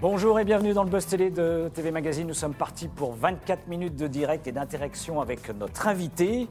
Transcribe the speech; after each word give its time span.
Bonjour 0.00 0.40
et 0.40 0.46
bienvenue 0.46 0.72
dans 0.72 0.82
le 0.82 0.88
Buzz 0.88 1.04
Télé 1.04 1.30
de 1.30 1.70
TV 1.74 1.90
Magazine. 1.90 2.26
Nous 2.26 2.32
sommes 2.32 2.54
partis 2.54 2.88
pour 2.88 3.12
24 3.12 3.66
minutes 3.66 3.96
de 3.96 4.06
direct 4.06 4.46
et 4.46 4.52
d'interaction 4.52 5.20
avec 5.20 5.50
notre 5.50 5.88
invité. 5.88 6.48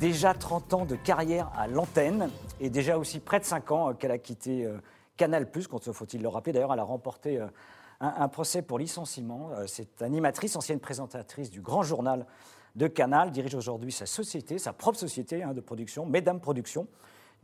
Déjà 0.00 0.32
30 0.32 0.72
ans 0.72 0.84
de 0.86 0.96
carrière 0.96 1.52
à 1.54 1.66
l'antenne 1.66 2.30
et 2.60 2.70
déjà 2.70 2.96
aussi 2.96 3.20
près 3.20 3.40
de 3.40 3.44
5 3.44 3.70
ans 3.72 3.92
qu'elle 3.92 4.10
a 4.10 4.16
quitté 4.16 4.64
euh, 4.64 4.78
Canal+, 5.18 5.46
faut-il 5.92 6.22
le 6.22 6.28
rappeler. 6.28 6.54
D'ailleurs, 6.54 6.72
elle 6.72 6.80
a 6.80 6.84
remporté 6.84 7.38
euh, 7.38 7.46
un, 8.00 8.28
procès 8.28 8.62
pour 8.62 8.78
licenciement. 8.78 9.50
Euh, 9.52 9.66
C'est 9.66 10.00
animatrice, 10.00 10.56
ancienne 10.56 10.80
présentatrice 10.80 11.50
du 11.50 11.60
Grand 11.60 11.82
Journal 11.82 12.24
de 12.74 12.86
Canal, 12.86 13.32
dirige 13.32 13.54
aujourd'hui 13.54 13.92
sa 13.92 14.06
société, 14.06 14.56
sa 14.56 14.72
propre 14.72 14.98
société 14.98 15.42
hein, 15.42 15.52
de 15.52 15.60
production, 15.60 16.06
Mesdames 16.06 16.40
Productions. 16.40 16.88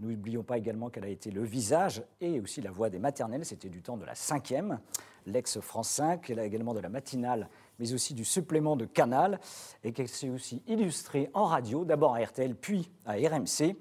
N'oublions 0.00 0.44
pas 0.44 0.58
également 0.58 0.90
qu'elle 0.90 1.04
a 1.04 1.08
été 1.08 1.32
le 1.32 1.42
visage 1.42 2.02
et 2.20 2.40
aussi 2.40 2.60
la 2.60 2.70
voix 2.70 2.88
des 2.88 3.00
maternelles. 3.00 3.44
C'était 3.44 3.68
du 3.68 3.82
temps 3.82 3.96
de 3.96 4.04
la 4.04 4.14
cinquième, 4.14 4.78
l'ex-France 5.30 5.88
5. 5.90 6.28
Elle 6.30 6.38
a 6.40 6.44
également 6.44 6.74
de 6.74 6.80
la 6.80 6.88
matinale, 6.88 7.48
mais 7.78 7.92
aussi 7.92 8.14
du 8.14 8.24
supplément 8.24 8.76
de 8.76 8.84
Canal. 8.84 9.38
Et 9.84 9.92
qu'elle 9.92 10.08
s'est 10.08 10.28
aussi 10.30 10.62
illustrée 10.66 11.30
en 11.34 11.44
radio, 11.44 11.84
d'abord 11.84 12.14
à 12.14 12.20
RTL, 12.20 12.54
puis 12.54 12.90
à 13.06 13.12
RMC. 13.14 13.76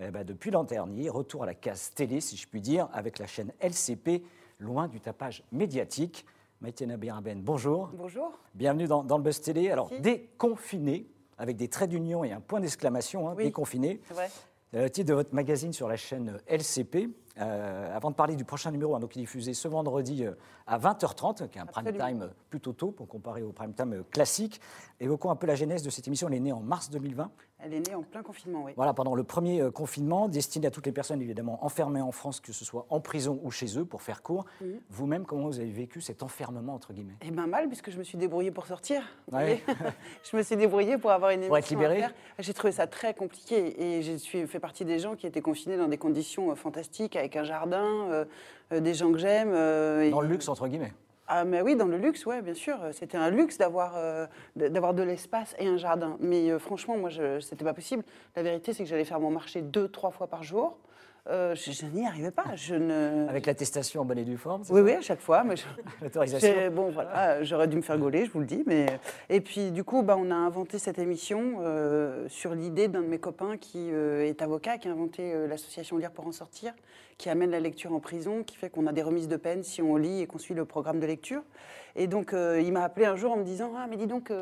Eh 0.00 0.10
ben, 0.12 0.24
depuis 0.24 0.50
l'an 0.52 0.62
dernier, 0.64 1.08
retour 1.10 1.42
à 1.42 1.46
la 1.46 1.54
case 1.54 1.90
télé, 1.94 2.20
si 2.20 2.36
je 2.36 2.46
puis 2.46 2.60
dire, 2.60 2.88
avec 2.92 3.18
la 3.18 3.26
chaîne 3.26 3.52
LCP, 3.60 4.22
loin 4.60 4.86
du 4.88 5.00
tapage 5.00 5.42
médiatique. 5.50 6.24
Maïté 6.60 6.86
Nabiraben, 6.86 7.40
bonjour. 7.42 7.90
Bonjour. 7.94 8.32
Bienvenue 8.54 8.86
dans, 8.86 9.02
dans 9.04 9.16
le 9.16 9.22
Buzz 9.24 9.40
Télé. 9.40 9.70
Alors, 9.70 9.88
Merci. 9.90 10.02
déconfiné, 10.02 11.06
avec 11.36 11.56
des 11.56 11.68
traits 11.68 11.90
d'union 11.90 12.24
et 12.24 12.32
un 12.32 12.40
point 12.40 12.60
d'exclamation, 12.60 13.28
hein, 13.28 13.34
Oui. 13.36 13.44
déconfiné. 13.44 14.00
C'est 14.08 14.14
vrai. 14.14 14.30
Euh, 14.74 14.82
Le 14.84 14.90
titre 14.90 15.08
de 15.08 15.14
votre 15.14 15.34
magazine 15.34 15.72
sur 15.72 15.88
la 15.88 15.96
chaîne 15.96 16.38
LCP. 16.46 17.08
Euh, 17.40 17.96
avant 17.96 18.10
de 18.10 18.16
parler 18.16 18.34
du 18.34 18.44
prochain 18.44 18.70
numéro, 18.70 18.96
hein, 18.96 19.00
donc 19.00 19.14
il 19.14 19.20
est 19.20 19.22
diffusé 19.22 19.54
ce 19.54 19.68
vendredi 19.68 20.24
euh, 20.24 20.32
à 20.66 20.78
20h30, 20.78 21.48
qui 21.48 21.58
est 21.58 21.60
un 21.60 21.66
prime 21.66 21.92
time 21.96 22.30
plutôt 22.50 22.72
tôt 22.72 22.90
pour 22.90 23.06
comparer 23.06 23.42
au 23.42 23.52
prime 23.52 23.74
time 23.74 23.92
euh, 23.92 24.02
classique. 24.10 24.60
Évoquons 24.98 25.30
un 25.30 25.36
peu 25.36 25.46
la 25.46 25.54
genèse 25.54 25.82
de 25.82 25.90
cette 25.90 26.06
émission. 26.08 26.28
Elle 26.28 26.34
est 26.34 26.40
née 26.40 26.52
en 26.52 26.60
mars 26.60 26.90
2020. 26.90 27.30
Elle 27.60 27.74
est 27.74 27.88
née 27.88 27.94
en 27.94 28.02
plein 28.02 28.22
confinement, 28.22 28.62
oui. 28.64 28.72
Voilà, 28.76 28.94
pendant 28.94 29.16
le 29.16 29.24
premier 29.24 29.60
euh, 29.60 29.70
confinement, 29.72 30.28
destiné 30.28 30.68
à 30.68 30.70
toutes 30.70 30.86
les 30.86 30.92
personnes 30.92 31.20
évidemment 31.20 31.64
enfermées 31.64 32.00
en 32.00 32.12
France, 32.12 32.38
que 32.38 32.52
ce 32.52 32.64
soit 32.64 32.86
en 32.88 33.00
prison 33.00 33.40
ou 33.42 33.50
chez 33.50 33.78
eux, 33.78 33.84
pour 33.84 34.00
faire 34.02 34.22
court. 34.22 34.44
Mhm. 34.60 34.78
Vous-même, 34.90 35.26
comment 35.26 35.46
vous 35.46 35.58
avez 35.58 35.70
vécu 35.70 36.00
cet 36.00 36.22
enfermement 36.22 36.74
entre 36.74 36.92
guillemets? 36.92 37.16
Eh 37.20 37.30
bien 37.32 37.46
mal, 37.48 37.66
puisque 37.66 37.90
je 37.90 37.98
me 37.98 38.04
suis 38.04 38.16
débrouillée 38.16 38.52
pour 38.52 38.66
sortir. 38.66 39.02
Ouais. 39.32 39.60
je 40.30 40.36
me 40.36 40.42
suis 40.42 40.56
débrouillée 40.56 40.98
pour 40.98 41.10
avoir 41.10 41.30
une 41.32 41.38
émission 41.42 41.48
Pour 41.50 41.58
être 41.58 41.70
libérée. 41.70 42.04
J'ai 42.38 42.54
trouvé 42.54 42.72
ça 42.72 42.86
très 42.86 43.12
compliqué 43.12 43.82
et 43.82 44.02
je 44.02 44.12
suis 44.16 44.46
fait 44.46 44.60
partie 44.60 44.84
des 44.84 45.00
gens 45.00 45.16
qui 45.16 45.26
étaient 45.26 45.40
confinés 45.42 45.76
dans 45.76 45.88
des 45.88 45.98
conditions 45.98 46.52
euh, 46.52 46.54
fantastiques, 46.54 47.16
avec 47.16 47.34
un 47.34 47.42
jardin, 47.44 47.84
euh, 48.72 48.80
des 48.80 48.94
gens 48.94 49.10
que 49.10 49.18
j'aime. 49.18 49.50
euh, 49.52 50.02
et- 50.04 50.10
Dans 50.10 50.20
le 50.20 50.28
luxe 50.28 50.48
entre 50.48 50.68
guillemets. 50.68 50.92
Ah 51.30 51.44
mais 51.44 51.60
oui, 51.60 51.76
dans 51.76 51.86
le 51.86 51.98
luxe, 51.98 52.24
ouais, 52.24 52.40
bien 52.40 52.54
sûr. 52.54 52.78
C'était 52.92 53.18
un 53.18 53.28
luxe 53.28 53.58
d'avoir 53.58 53.96
euh, 53.96 54.26
d'avoir 54.56 54.94
de 54.94 55.02
l'espace 55.02 55.54
et 55.58 55.66
un 55.66 55.76
jardin. 55.76 56.16
Mais 56.20 56.50
euh, 56.50 56.58
franchement, 56.58 56.96
moi, 56.96 57.10
je, 57.10 57.38
c'était 57.40 57.66
pas 57.66 57.74
possible. 57.74 58.02
La 58.34 58.42
vérité, 58.42 58.72
c'est 58.72 58.84
que 58.84 58.88
j'allais 58.88 59.04
faire 59.04 59.20
mon 59.20 59.30
marché 59.30 59.60
deux, 59.60 59.88
trois 59.88 60.10
fois 60.10 60.26
par 60.26 60.42
jour. 60.42 60.78
Euh, 61.30 61.54
je, 61.54 61.72
je 61.72 61.84
n'y 61.86 62.06
arrivais 62.06 62.30
pas. 62.30 62.44
Je 62.54 62.74
ne. 62.74 63.28
Avec 63.28 63.44
l'attestation 63.46 64.00
en 64.00 64.04
bonne 64.06 64.16
et 64.18 64.24
due 64.24 64.38
forme, 64.38 64.62
Oui, 64.70 64.80
oui, 64.80 64.92
à 64.92 65.00
chaque 65.02 65.20
fois. 65.20 65.44
Mais 65.44 65.56
je- 65.56 65.64
l'autorisation. 66.02 66.52
bon, 66.72 66.90
voilà, 66.90 67.42
j'aurais 67.44 67.68
dû 67.68 67.76
me 67.76 67.82
faire 67.82 67.98
gauler, 67.98 68.24
je 68.24 68.30
vous 68.30 68.40
le 68.40 68.46
dis. 68.46 68.62
Mais... 68.66 68.86
Et 69.28 69.40
puis, 69.42 69.70
du 69.70 69.84
coup, 69.84 70.02
bah, 70.02 70.16
on 70.18 70.30
a 70.30 70.34
inventé 70.34 70.78
cette 70.78 70.98
émission 70.98 71.56
euh, 71.60 72.26
sur 72.28 72.54
l'idée 72.54 72.88
d'un 72.88 73.02
de 73.02 73.06
mes 73.08 73.18
copains 73.18 73.58
qui 73.58 73.90
euh, 73.92 74.24
est 74.26 74.40
avocat, 74.40 74.78
qui 74.78 74.88
a 74.88 74.92
inventé 74.92 75.34
l'association 75.46 75.98
Lire 75.98 76.12
pour 76.12 76.26
en 76.26 76.32
sortir, 76.32 76.72
qui 77.18 77.28
amène 77.28 77.50
la 77.50 77.60
lecture 77.60 77.92
en 77.92 78.00
prison, 78.00 78.42
qui 78.42 78.56
fait 78.56 78.70
qu'on 78.70 78.86
a 78.86 78.92
des 78.92 79.02
remises 79.02 79.28
de 79.28 79.36
peine 79.36 79.62
si 79.62 79.82
on 79.82 79.96
lit 79.96 80.22
et 80.22 80.26
qu'on 80.26 80.38
suit 80.38 80.54
le 80.54 80.64
programme 80.64 80.98
de 81.00 81.06
lecture. 81.06 81.42
Et 81.96 82.06
donc, 82.06 82.32
il 82.32 82.72
m'a 82.72 82.84
appelé 82.84 83.04
un 83.06 83.16
jour 83.16 83.32
en 83.32 83.36
me 83.36 83.44
disant 83.44 83.72
Ah, 83.76 83.86
mais 83.90 83.96
dis 83.96 84.06
donc. 84.06 84.32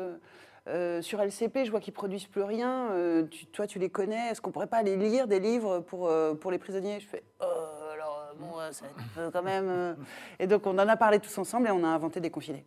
Euh, 0.67 1.01
sur 1.01 1.21
LCP, 1.21 1.65
je 1.65 1.71
vois 1.71 1.79
qu'ils 1.79 1.93
produisent 1.93 2.25
plus 2.27 2.43
rien. 2.43 2.89
euh, 2.91 3.23
tu- 3.29 3.45
toi, 3.47 3.67
tu 3.67 3.79
les 3.79 3.89
connais. 3.89 4.29
Est-ce 4.31 4.41
qu'on 4.41 4.51
pourrait 4.51 4.67
pas 4.67 4.77
aller 4.77 4.95
lire 4.97 5.27
des 5.27 5.39
livres 5.39 5.79
pour, 5.79 6.07
euh, 6.07 6.33
pour 6.33 6.51
les 6.51 6.57
prisonniers? 6.57 6.99
Je 6.99 7.07
fais 7.07 7.23
Oh, 7.41 7.45
alors, 7.93 8.33
bon, 8.39 8.47
ça 8.71 8.85
va 8.85 8.91
être 8.91 8.99
un 8.99 9.25
peu 9.25 9.31
quand 9.31 9.43
même. 9.43 9.95
Et 10.39 10.47
donc, 10.47 10.65
on 10.67 10.77
en 10.77 10.87
a 10.87 10.97
parlé 10.97 11.19
tous 11.19 11.37
ensemble 11.37 11.67
et 11.67 11.71
on 11.71 11.83
a 11.83 11.87
inventé 11.87 12.19
des 12.19 12.29
confinés. 12.29 12.65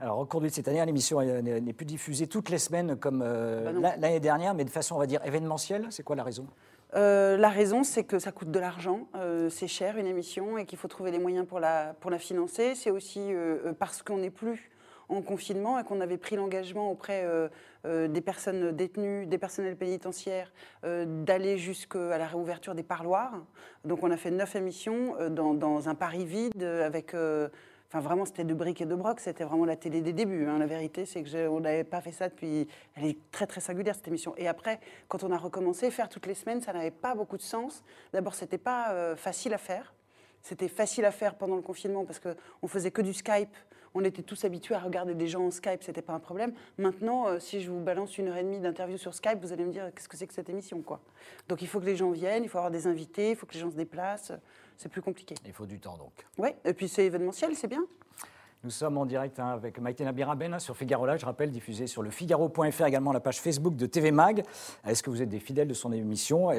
Alors, 0.00 0.18
au 0.18 0.26
cours 0.26 0.40
de 0.40 0.48
cette 0.48 0.68
année, 0.68 0.84
l'émission 0.86 1.18
euh, 1.20 1.40
n'est 1.40 1.72
plus 1.72 1.86
diffusée 1.86 2.26
toutes 2.28 2.50
les 2.50 2.58
semaines 2.58 2.96
comme 2.96 3.18
Bah 3.20 3.96
l'année 3.98 4.20
dernière, 4.20 4.54
mais 4.54 4.64
de 4.64 4.70
façon, 4.70 4.94
on 4.94 4.98
va 4.98 5.06
dire, 5.06 5.20
événementielle. 5.24 5.86
C'est 5.90 6.04
quoi 6.04 6.14
la 6.16 6.22
raison? 6.22 6.46
Euh, 6.94 7.36
la 7.36 7.48
raison, 7.50 7.82
c'est 7.84 8.04
que 8.04 8.18
ça 8.18 8.32
coûte 8.32 8.50
de 8.50 8.58
l'argent, 8.58 9.08
euh, 9.14 9.50
c'est 9.50 9.66
cher 9.68 9.98
une 9.98 10.06
émission 10.06 10.56
et 10.56 10.64
qu'il 10.64 10.78
faut 10.78 10.88
trouver 10.88 11.10
les 11.10 11.18
moyens 11.18 11.46
pour 11.46 11.60
la, 11.60 11.94
pour 12.00 12.10
la 12.10 12.18
financer. 12.18 12.74
C'est 12.74 12.90
aussi 12.90 13.20
euh, 13.20 13.74
parce 13.78 14.02
qu'on 14.02 14.16
n'est 14.18 14.30
plus 14.30 14.70
en 15.08 15.22
confinement 15.22 15.78
et 15.78 15.84
qu'on 15.84 16.00
avait 16.00 16.18
pris 16.18 16.36
l'engagement 16.36 16.90
auprès 16.90 17.22
euh, 17.24 17.48
euh, 17.86 18.08
des 18.08 18.20
personnes 18.20 18.72
détenues, 18.72 19.26
des 19.26 19.38
personnels 19.38 19.76
pénitentiaires, 19.76 20.52
euh, 20.84 21.04
d'aller 21.24 21.58
jusqu'à 21.58 22.18
la 22.18 22.26
réouverture 22.26 22.74
des 22.74 22.82
parloirs. 22.82 23.32
Donc 23.84 24.02
on 24.02 24.10
a 24.10 24.16
fait 24.16 24.30
neuf 24.30 24.54
émissions 24.56 25.16
dans, 25.30 25.88
un 25.88 25.94
Paris 25.94 26.24
vide 26.24 26.62
avec... 26.62 27.14
Enfin, 27.90 28.00
vraiment, 28.00 28.26
c'était 28.26 28.44
de 28.44 28.52
briques 28.52 28.82
et 28.82 28.84
de 28.84 28.94
broc. 28.94 29.18
C'était 29.18 29.44
vraiment 29.44 29.64
la 29.64 29.76
télé 29.76 30.02
des 30.02 30.12
débuts. 30.12 30.46
hein. 30.46 30.58
La 30.58 30.66
vérité, 30.66 31.06
c'est 31.06 31.22
que 31.22 31.48
on 31.48 31.60
n'avait 31.60 31.84
pas 31.84 32.02
fait 32.02 32.12
ça 32.12 32.28
depuis. 32.28 32.68
Elle 32.94 33.06
est 33.06 33.18
très, 33.30 33.46
très 33.46 33.62
singulière, 33.62 33.94
cette 33.94 34.08
émission. 34.08 34.34
Et 34.36 34.46
après, 34.46 34.78
quand 35.08 35.24
on 35.24 35.32
a 35.32 35.38
recommencé, 35.38 35.90
faire 35.90 36.10
toutes 36.10 36.26
les 36.26 36.34
semaines, 36.34 36.60
ça 36.60 36.74
n'avait 36.74 36.90
pas 36.90 37.14
beaucoup 37.14 37.38
de 37.38 37.42
sens. 37.42 37.82
D'abord, 38.12 38.34
c'était 38.34 38.58
pas 38.58 39.16
facile 39.16 39.54
à 39.54 39.58
faire. 39.58 39.94
C'était 40.42 40.68
facile 40.68 41.04
à 41.04 41.10
faire 41.10 41.34
pendant 41.34 41.56
le 41.56 41.62
confinement 41.62 42.04
parce 42.04 42.20
qu'on 42.20 42.68
faisait 42.68 42.90
que 42.90 43.02
du 43.02 43.14
Skype. 43.14 43.54
On 44.00 44.04
était 44.04 44.22
tous 44.22 44.44
habitués 44.44 44.76
à 44.76 44.78
regarder 44.78 45.16
des 45.16 45.26
gens 45.26 45.44
en 45.44 45.50
Skype, 45.50 45.82
c'était 45.82 46.02
pas 46.02 46.12
un 46.12 46.20
problème. 46.20 46.52
Maintenant, 46.78 47.26
euh, 47.26 47.40
si 47.40 47.60
je 47.60 47.68
vous 47.68 47.80
balance 47.80 48.16
une 48.16 48.28
heure 48.28 48.36
et 48.36 48.44
demie 48.44 48.60
d'interview 48.60 48.96
sur 48.96 49.12
Skype, 49.12 49.40
vous 49.40 49.52
allez 49.52 49.64
me 49.64 49.72
dire 49.72 49.90
qu'est-ce 49.92 50.08
que 50.08 50.16
c'est 50.16 50.28
que 50.28 50.34
cette 50.34 50.48
émission, 50.48 50.82
quoi? 50.82 51.00
Donc 51.48 51.62
il 51.62 51.66
faut 51.66 51.80
que 51.80 51.84
les 51.84 51.96
gens 51.96 52.12
viennent, 52.12 52.44
il 52.44 52.48
faut 52.48 52.58
avoir 52.58 52.70
des 52.70 52.86
invités, 52.86 53.30
il 53.30 53.36
faut 53.36 53.44
que 53.44 53.54
les 53.54 53.58
gens 53.58 53.72
se 53.72 53.74
déplacent. 53.74 54.30
C'est 54.76 54.88
plus 54.88 55.02
compliqué. 55.02 55.34
Il 55.44 55.52
faut 55.52 55.66
du 55.66 55.80
temps, 55.80 55.96
donc. 55.98 56.12
Oui, 56.38 56.50
et 56.64 56.74
puis 56.74 56.86
c'est 56.86 57.06
événementiel, 57.06 57.56
c'est 57.56 57.66
bien. 57.66 57.84
Nous 58.64 58.70
sommes 58.70 58.98
en 58.98 59.06
direct 59.06 59.38
hein, 59.38 59.50
avec 59.50 59.78
Maïté 59.78 60.02
Nabiraben 60.02 60.52
hein, 60.52 60.58
sur 60.58 60.76
Figaro 60.76 61.06
Live, 61.06 61.18
je 61.20 61.26
rappelle, 61.26 61.52
diffusé 61.52 61.86
sur 61.86 62.02
le 62.02 62.10
Figaro.fr, 62.10 62.86
également 62.86 63.12
la 63.12 63.20
page 63.20 63.40
Facebook 63.40 63.76
de 63.76 63.86
TV 63.86 64.10
Mag. 64.10 64.42
Est-ce 64.84 65.00
que 65.00 65.10
vous 65.10 65.22
êtes 65.22 65.28
des 65.28 65.38
fidèles 65.38 65.68
de 65.68 65.74
son 65.74 65.92
émission? 65.92 66.50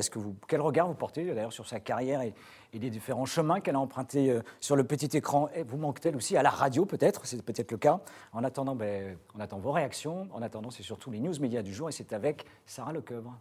Quel 0.48 0.62
regard 0.62 0.88
vous 0.88 0.94
portez 0.94 1.26
d'ailleurs 1.26 1.52
sur 1.52 1.68
sa 1.68 1.82
carrière 1.82 2.22
et, 2.22 2.34
les 2.72 2.90
différents 2.90 3.26
chemins 3.26 3.60
qu'elle 3.60 3.76
a 3.76 3.80
empruntés 3.80 4.30
euh, 4.30 4.42
sur 4.62 4.78
le 4.78 4.86
petit 4.86 5.18
écran? 5.18 5.50
Vous 5.68 5.76
manque-t-elle 5.76 6.16
aussi 6.16 6.38
à 6.38 6.44
la 6.44 6.52
radio 6.52 6.86
peut-être? 6.86 7.26
C'est 7.26 7.44
peut-être 7.44 7.72
le 7.72 7.78
cas. 7.78 8.00
En 8.32 8.46
attendant, 8.46 8.76
ben, 8.76 9.18
on 9.36 9.42
attend 9.42 9.60
vos 9.60 9.74
réactions. 9.74 10.30
En 10.32 10.42
attendant, 10.42 10.70
c'est 10.70 10.84
surtout 10.84 11.12
les 11.12 11.20
news 11.20 11.34
médias 11.42 11.64
du 11.64 11.74
jour 11.74 11.90
et 11.90 11.92
c'est 11.92 12.14
avec 12.14 12.46
Sarah 12.66 12.94
Lecoeuvre. 12.94 13.38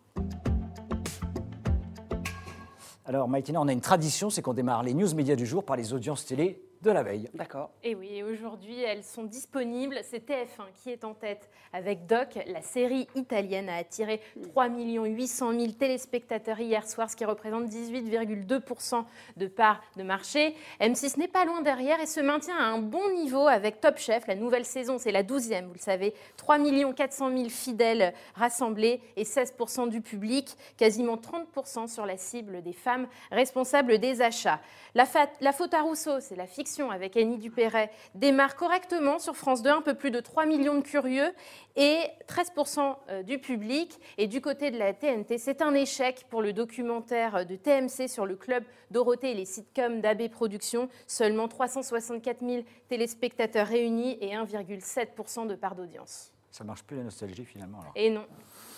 Alors 3.05 3.29
Maïtina, 3.29 3.61
on 3.61 3.69
a 3.69 3.73
une 3.73 3.81
tradition, 3.81 4.31
c'est 4.31 4.43
qu'on 4.43 4.53
démarre 4.53 4.83
les 4.83 4.95
news 4.95 5.15
médias 5.15 5.37
du 5.37 5.47
jour 5.47 5.65
par 5.65 5.77
les 5.77 5.93
audiences 5.93 6.27
télé 6.27 6.61
de 6.83 6.91
la 6.91 7.03
veille. 7.03 7.29
D'accord. 7.35 7.71
Et 7.83 7.95
oui, 7.95 8.23
aujourd'hui, 8.23 8.81
elles 8.81 9.03
sont 9.03 9.25
disponibles. 9.25 9.99
C'est 10.05 10.29
TF1 10.29 10.71
qui 10.83 10.91
est 10.91 11.05
en 11.05 11.15
tête 11.15 11.51
avec 11.73 12.07
Doc. 12.07 12.39
La 12.47 12.63
série 12.63 13.09
italienne 13.15 13.69
a 13.69 13.77
attiré 13.77 14.21
3 14.43 14.69
800 14.69 15.53
000 15.59 15.73
téléspectateurs 15.73 16.61
hier 16.61 16.87
soir, 16.89 17.11
ce 17.11 17.17
qui 17.17 17.25
représente 17.25 17.67
18,2% 17.67 19.05
de 19.37 19.47
part 19.47 19.83
de 19.97 20.03
marché. 20.03 20.55
M6 20.81 21.19
n'est 21.19 21.29
pas 21.29 21.45
loin 21.45 21.63
derrière 21.63 22.01
et 22.01 22.07
se 22.07 22.21
maintient 22.21 22.57
à 22.57 22.65
un 22.65 22.79
bon 22.79 23.13
niveau 23.15 23.49
avec 23.49 23.81
Top 23.81 23.99
Chef. 23.99 24.27
La 24.27 24.37
nouvelle 24.37 24.65
saison, 24.65 24.99
c'est 24.99 25.13
la 25.13 25.25
12e, 25.25 25.67
vous 25.67 25.75
le 25.75 25.79
savez. 25.79 26.15
3 26.37 26.59
400 26.95 27.37
000 27.37 27.49
fidèles 27.49 28.15
rassemblés 28.35 29.01
et 29.17 29.25
16% 29.25 29.89
du 29.89 30.01
public, 30.01 30.57
quasiment 30.77 31.17
30% 31.17 31.89
sur 31.89 32.07
la 32.07 32.17
cible 32.17 32.63
des 32.63 32.73
femmes 32.73 33.09
responsables 33.31 33.99
des 33.99 34.23
achats. 34.23 34.61
La, 34.95 35.05
la 35.41 35.53
faute 35.53 35.75
à 35.75 35.83
Rousseau, 35.83 36.21
c'est 36.21 36.37
la 36.37 36.47
fiction 36.47 36.68
avec 36.91 37.17
Annie 37.17 37.39
Dupéret, 37.39 37.91
démarre 38.15 38.57
correctement 38.57 39.19
sur 39.19 39.37
France 39.37 39.63
2, 39.63 39.71
un 39.71 39.83
peu 39.83 39.95
plus 39.95 40.11
de 40.11 40.21
3 40.21 40.47
millions 40.47 40.77
de 40.77 40.83
curieux 40.83 41.33
et 41.77 42.01
13% 42.29 42.97
euh, 43.09 43.23
du 43.23 43.39
public. 43.39 43.99
Et 44.19 44.27
du 44.27 44.41
côté 44.41 44.71
de 44.71 44.79
la 44.79 44.93
TNT, 44.93 45.39
c'est 45.39 45.63
un 45.63 45.75
échec 45.75 46.27
pour 46.29 46.43
le 46.43 46.53
documentaire 46.53 47.47
de 47.47 47.57
TMC 47.57 48.09
sur 48.09 48.27
le 48.27 48.37
club 48.37 48.65
Dorothée 48.91 49.31
et 49.31 49.35
les 49.35 49.45
sitcoms 49.45 50.01
d'AB 50.01 50.29
Productions. 50.29 50.89
Seulement 51.07 51.49
364 51.49 52.41
000 52.41 52.63
téléspectateurs 52.89 53.67
réunis 53.67 54.19
et 54.21 54.35
1,7% 54.35 55.47
de 55.47 55.55
part 55.55 55.75
d'audience. 55.75 56.33
Ça 56.51 56.65
marche 56.65 56.83
plus 56.83 56.97
la 56.97 57.05
nostalgie 57.05 57.45
finalement. 57.45 57.81
Alors. 57.81 57.93
Et 57.95 58.11
non, 58.11 58.27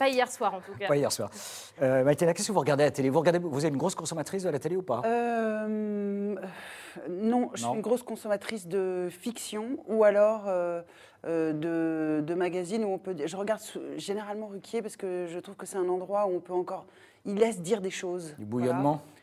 pas 0.00 0.08
hier 0.08 0.31
soir 0.32 0.55
en 0.55 0.61
tout 0.61 0.73
cas. 0.79 0.88
Pas 0.88 0.97
hier 0.97 1.12
soir. 1.12 1.31
Euh, 1.82 2.02
Maïtena, 2.05 2.32
qu'est-ce 2.32 2.49
que 2.49 2.52
vous 2.52 2.58
regardez 2.61 2.85
à 2.85 2.87
la 2.87 2.91
télé? 2.91 3.11
Vous, 3.11 3.19
regardez, 3.20 3.38
vous 3.38 3.64
êtes 3.67 3.70
une 3.70 3.76
grosse 3.79 3.94
consommatrice 3.94 4.43
de 4.43 4.49
la 4.49 4.58
télé 4.58 4.75
ou 4.76 4.82
pas? 4.82 5.02
Euh, 5.05 6.35
non, 7.11 7.50
je 7.55 7.62
suis 7.64 7.75
une 7.75 7.82
grosse 7.82 8.02
consommatrice 8.02 8.67
de 8.67 9.08
fiction 9.11 9.76
ou 9.87 10.02
alors 10.05 10.44
euh, 10.49 10.81
euh, 11.26 11.52
de, 11.52 12.23
de 12.25 12.35
magazines 12.35 12.82
où 12.85 12.88
on 12.88 12.99
peut. 12.99 13.12
dire- 13.12 13.29
Je 13.29 13.37
regarde 13.37 13.61
généralement 13.99 14.47
Ruquier 14.49 14.81
parce 14.81 14.97
que 14.97 15.26
je 15.29 15.38
trouve 15.38 15.56
que 15.56 15.67
c'est 15.67 15.76
un 15.76 15.88
endroit 15.88 16.26
où 16.26 16.37
on 16.37 16.41
peut 16.41 16.55
encore. 16.55 16.87
Il 17.26 17.35
laisse 17.35 17.61
dire 17.61 17.82
des 17.82 17.91
choses. 17.91 18.35
Du 18.38 18.47
Voilà. 18.49 18.73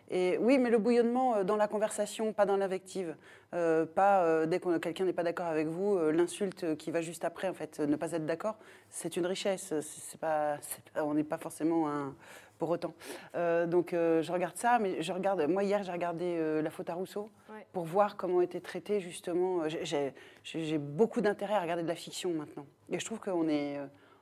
Et 0.09 0.37
oui, 0.39 0.57
mais 0.57 0.69
le 0.69 0.77
bouillonnement 0.77 1.35
euh, 1.37 1.43
dans 1.43 1.55
la 1.57 1.67
conversation, 1.67 2.31
pas 2.33 2.45
dans 2.45 2.57
l'invective. 2.57 3.15
Euh, 3.53 3.85
pas 3.85 4.23
euh, 4.23 4.45
dès 4.45 4.59
que 4.59 4.77
quelqu'un 4.77 5.05
n'est 5.05 5.13
pas 5.13 5.23
d'accord 5.23 5.47
avec 5.47 5.67
vous, 5.67 5.95
euh, 5.97 6.11
l'insulte 6.11 6.75
qui 6.77 6.91
va 6.91 7.01
juste 7.01 7.25
après, 7.25 7.49
en 7.49 7.53
fait, 7.53 7.79
ne 7.79 7.95
pas 7.95 8.11
être 8.13 8.25
d'accord, 8.25 8.55
c'est 8.89 9.17
une 9.17 9.25
richesse. 9.25 9.67
C'est- 9.67 9.81
C'est 9.81 10.19
pas, 10.19 10.57
c'est 10.61 10.81
pas- 10.91 11.03
on 11.03 11.13
n'est 11.13 11.23
pas 11.23 11.37
forcément 11.37 11.89
un, 11.89 12.15
pour 12.57 12.69
autant. 12.71 12.93
Donc 13.35 13.89
je 13.91 14.31
regarde 14.31 14.55
ça, 14.57 14.79
mais 14.79 15.01
je 15.03 15.13
regarde. 15.13 15.41
Moi 15.47 15.63
hier, 15.63 15.83
j'ai 15.83 15.91
regardé 15.91 16.61
la 16.63 16.69
faute 16.71 16.89
à 16.89 16.95
Rousseau 16.95 17.29
Ouais. 17.51 17.65
pour 17.71 17.83
voir 17.83 18.15
comment 18.17 18.41
était 18.41 18.59
traité 18.61 18.99
justement. 18.99 19.63
j'ai- 19.67 20.77
beaucoup 20.79 21.21
d'intérêt 21.21 21.53
à 21.53 21.61
regarder 21.61 21.83
de 21.83 21.87
la 21.87 21.95
fiction 21.95 22.31
maintenant. 22.31 22.65
Et 22.89 22.97
je 22.99 23.05
trouve 23.05 23.19
qu'on 23.19 23.47
est, 23.47 23.77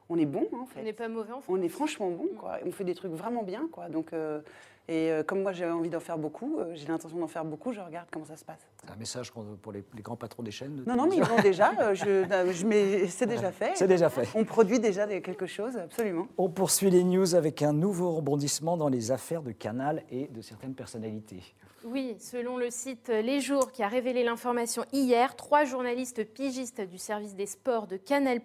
on 0.10 0.18
est 0.18 0.26
bon 0.26 0.48
hein, 0.54 0.58
en 0.64 0.66
fait. 0.66 0.80
On 0.82 0.84
n'est 0.84 0.94
pas 0.94 1.08
mauvais 1.08 1.32
en 1.34 1.42
France. 1.42 1.46
On 1.58 1.62
est 1.62 1.70
franchement 1.70 2.10
bon, 2.12 2.28
quoi. 2.38 2.58
On 2.66 2.72
fait 2.72 2.84
des 2.84 2.96
trucs 2.96 3.12
vraiment 3.14 3.44
bien, 3.44 3.68
quoi. 3.72 3.90
Donc, 3.90 4.14
euh, 4.14 4.40
et 4.88 5.10
euh, 5.12 5.24
comme 5.24 5.42
moi, 5.42 5.52
j'ai 5.52 5.66
envie 5.66 5.90
d'en 5.90 6.00
faire 6.00 6.20
beaucoup, 6.20 6.60
euh, 6.60 6.72
j'ai 6.76 6.86
l'intention 6.88 7.18
d'en 7.18 7.28
faire 7.28 7.44
beaucoup, 7.44 7.74
je 7.74 7.80
regarde 7.80 8.08
comment 8.12 8.26
ça 8.26 8.38
se 8.38 8.46
passe. 8.46 8.60
C'est 8.84 8.92
un 8.92 8.96
message 8.96 9.32
pour 9.32 9.72
les, 9.72 9.84
les 9.96 10.02
grands 10.04 10.16
patrons 10.16 10.44
des 10.44 10.52
chaînes. 10.52 10.76
de 10.76 10.84
Non, 10.88 10.96
non, 10.96 11.08
mais 11.08 11.16
ils 11.18 11.22
l'ont 11.28 11.42
déjà. 11.42 11.72
euh, 11.82 11.96
je, 11.96 12.24
je- 12.54 12.66
mais 12.68 13.08
c'est 13.08 13.26
déjà 13.26 13.52
fait. 13.52 13.72
C'est 13.76 13.88
déjà 13.88 14.10
fait. 14.10 14.28
On 14.36 14.46
produit 14.46 14.80
déjà 14.80 15.08
des- 15.08 15.24
quelque 15.24 15.48
chose, 15.48 15.76
absolument. 15.76 16.28
On 16.38 16.50
poursuit 16.50 16.92
les 16.92 17.04
news 17.04 17.34
avec 17.34 17.64
un 17.64 17.74
nouveau 17.74 18.12
rebondissement 18.12 18.78
dans 18.78 18.90
les 18.90 19.10
affaires 19.10 19.42
de 19.42 19.52
Canal 19.54 20.04
et 20.12 20.28
de 20.28 20.42
certaines 20.42 20.76
personnalités. 20.76 21.42
Oui, 21.88 22.16
selon 22.18 22.58
le 22.58 22.72
site 22.72 23.10
Les 23.10 23.40
Jours 23.42 23.72
qui 23.72 23.84
a 23.84 23.88
révélé 23.88 24.24
l'information 24.24 24.84
hier, 24.92 25.36
trois 25.36 25.66
journalistes 25.66 26.24
pigistes 26.26 26.82
du 26.82 26.98
service 26.98 27.36
des 27.36 27.46
sports 27.46 27.86
de 27.86 27.96
Canal+ 27.96 28.42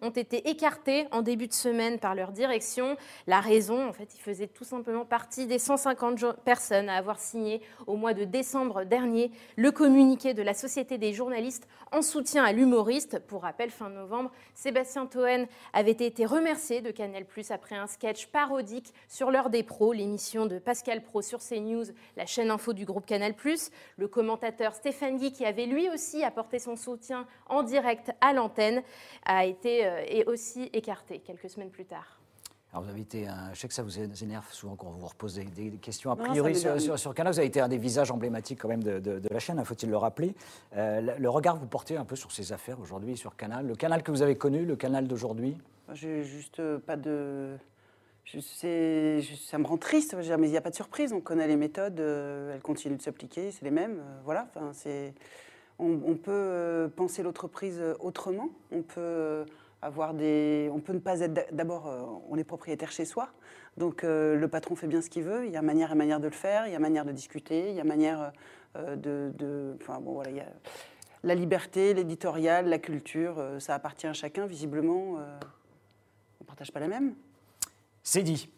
ont 0.00 0.08
été 0.08 0.48
écartés 0.48 1.06
en 1.12 1.20
début 1.20 1.48
de 1.48 1.52
semaine 1.52 1.98
par 1.98 2.14
leur 2.14 2.32
direction. 2.32 2.96
La 3.26 3.40
raison, 3.40 3.86
en 3.86 3.92
fait, 3.92 4.14
ils 4.14 4.20
faisaient 4.22 4.46
tout 4.46 4.64
simplement 4.64 5.04
partie 5.04 5.46
des 5.46 5.58
150 5.58 6.16
jo- 6.16 6.32
personnes 6.46 6.88
à 6.88 6.94
avoir 6.96 7.18
signé 7.20 7.60
au 7.86 7.96
mois 7.96 8.14
de 8.14 8.24
décembre 8.24 8.84
dernier 8.84 9.32
le 9.56 9.70
communiqué 9.70 10.32
de 10.32 10.40
la 10.42 10.54
Société 10.54 10.96
des 10.96 11.12
journalistes 11.12 11.68
en 11.92 12.00
soutien 12.00 12.42
à 12.42 12.52
l'humoriste. 12.52 13.18
Pour 13.18 13.42
rappel, 13.42 13.68
fin 13.68 13.90
novembre, 13.90 14.30
Sébastien 14.54 15.04
Toen 15.04 15.46
avait 15.74 15.90
été 15.90 16.24
remercié 16.24 16.80
de 16.80 16.90
Canal+ 16.90 17.26
après 17.50 17.76
un 17.76 17.86
sketch 17.86 18.28
parodique 18.28 18.94
sur 19.08 19.30
l'heure 19.30 19.50
des 19.50 19.62
pros, 19.62 19.92
l'émission 19.92 20.46
de 20.46 20.58
Pascal 20.58 21.02
Pro 21.02 21.20
sur 21.20 21.40
CNews, 21.40 21.84
la 22.16 22.24
chaîne 22.24 22.50
info 22.50 22.72
du 22.78 22.86
groupe 22.86 23.04
Canal+. 23.04 23.34
Le 23.98 24.08
commentateur 24.08 24.74
Stéphane 24.74 25.18
Guy, 25.18 25.32
qui 25.32 25.44
avait 25.44 25.66
lui 25.66 25.90
aussi 25.90 26.24
apporté 26.24 26.58
son 26.58 26.76
soutien 26.76 27.26
en 27.48 27.62
direct 27.62 28.12
à 28.20 28.32
l'antenne, 28.32 28.82
a 29.26 29.44
été 29.44 29.84
euh, 29.86 30.02
et 30.08 30.24
aussi 30.24 30.70
écarté 30.72 31.18
quelques 31.18 31.50
semaines 31.50 31.70
plus 31.70 31.84
tard. 31.84 32.14
Alors 32.72 32.84
vous 32.84 32.90
avez 32.90 33.00
été, 33.00 33.26
un, 33.26 33.52
je 33.54 33.60
sais 33.60 33.66
que 33.68 33.72
ça 33.72 33.82
vous 33.82 33.98
énerve 33.98 34.46
souvent 34.52 34.76
quand 34.76 34.88
vous 34.90 34.98
vous 34.98 35.06
reposez 35.06 35.42
des, 35.44 35.70
des 35.70 35.78
questions 35.78 36.10
a 36.10 36.16
priori 36.16 36.54
sur, 36.54 36.68
m'énerve. 36.68 36.84
sur- 36.84 36.98
sur 36.98 37.14
Canal. 37.14 37.32
Vous 37.32 37.38
avez 37.38 37.48
été 37.48 37.60
un 37.62 37.68
des 37.68 37.78
visages 37.78 38.10
emblématiques 38.10 38.60
quand 38.60 38.68
même 38.68 38.82
de, 38.84 38.98
de- 39.00 39.18
de 39.18 39.28
la 39.30 39.38
chaîne, 39.38 39.58
hein, 39.58 39.64
faut-il 39.64 39.88
le 39.88 39.96
rappeler. 39.96 40.34
Euh, 40.76 41.00
le, 41.00 41.12
le 41.18 41.30
regard 41.30 41.54
que 41.54 41.60
vous 41.60 41.66
portez 41.66 41.96
un 41.96 42.04
peu 42.04 42.14
sur 42.14 42.30
ces 42.30 42.52
affaires 42.52 42.78
aujourd'hui 42.78 43.16
sur 43.16 43.36
Canal, 43.36 43.66
le 43.66 43.74
Canal 43.74 44.02
que 44.02 44.10
vous 44.10 44.20
avez 44.22 44.36
connu, 44.36 44.66
le 44.66 44.76
Canal 44.76 45.08
d'aujourd'hui? 45.08 45.56
J'ai 45.94 46.22
juste 46.24 46.60
euh, 46.60 46.78
pas 46.78 46.96
de. 46.96 47.56
Ça 48.36 49.58
me 49.58 49.66
rend 49.66 49.78
triste, 49.78 50.14
mais 50.14 50.26
il 50.48 50.50
n'y 50.50 50.56
a 50.56 50.60
pas 50.60 50.70
de 50.70 50.74
surprise. 50.74 51.12
On 51.12 51.20
connaît 51.20 51.46
les 51.46 51.56
méthodes, 51.56 51.98
euh, 52.00 52.54
elles 52.54 52.60
continuent 52.60 52.96
de 52.96 53.02
s'appliquer, 53.02 53.50
c'est 53.50 53.64
les 53.64 53.70
mêmes. 53.70 54.00
euh, 54.00 54.20
voilà. 54.24 54.48
On, 55.78 56.14
peut 56.16 56.30
euh, 56.32 56.88
penser 56.88 57.22
l'entreprise 57.22 57.80
autrement. 58.00 58.50
On 58.72 58.82
peut 58.82 59.46
avoir 59.80 60.12
des. 60.12 60.68
On 60.72 60.80
peut 60.80 60.92
ne 60.92 60.98
pas 60.98 61.20
être. 61.20 61.32
d'a- 61.32 61.46
D'abord, 61.52 62.22
on 62.28 62.36
est 62.36 62.44
propriétaire 62.44 62.90
chez 62.90 63.04
soi. 63.04 63.28
Donc 63.76 64.02
le 64.02 64.46
patron 64.46 64.74
fait 64.74 64.88
bien 64.88 65.00
ce 65.00 65.08
qu'il 65.08 65.22
veut. 65.22 65.46
Il 65.46 65.52
y 65.52 65.56
a 65.56 65.62
manière 65.62 65.92
et 65.92 65.94
manière 65.94 66.20
de 66.20 66.26
le 66.26 66.34
faire. 66.34 66.66
Il 66.66 66.72
y 66.72 66.76
a 66.76 66.80
manière 66.80 67.04
de 67.04 67.12
discuter. 67.12 67.70
Il 67.70 67.76
y 67.76 67.80
a 67.80 67.84
manière 67.84 68.32
de, 68.76 69.76
Enfin 69.80 70.00
bon, 70.00 70.14
voilà. 70.14 70.30
il 70.30 70.36
y 70.36 70.40
a 70.40 70.48
la 71.22 71.34
liberté, 71.36 71.94
l'éditorial, 71.94 72.68
la 72.68 72.78
culture, 72.78 73.40
ça 73.60 73.74
appartient 73.74 74.06
à 74.08 74.12
chacun. 74.12 74.46
Visiblement, 74.46 75.12
on 75.14 75.18
ne 76.40 76.46
partage 76.46 76.72
pas 76.72 76.80
la 76.80 76.88
même. 76.88 77.14
C'est 78.10 78.22
dit. 78.22 78.48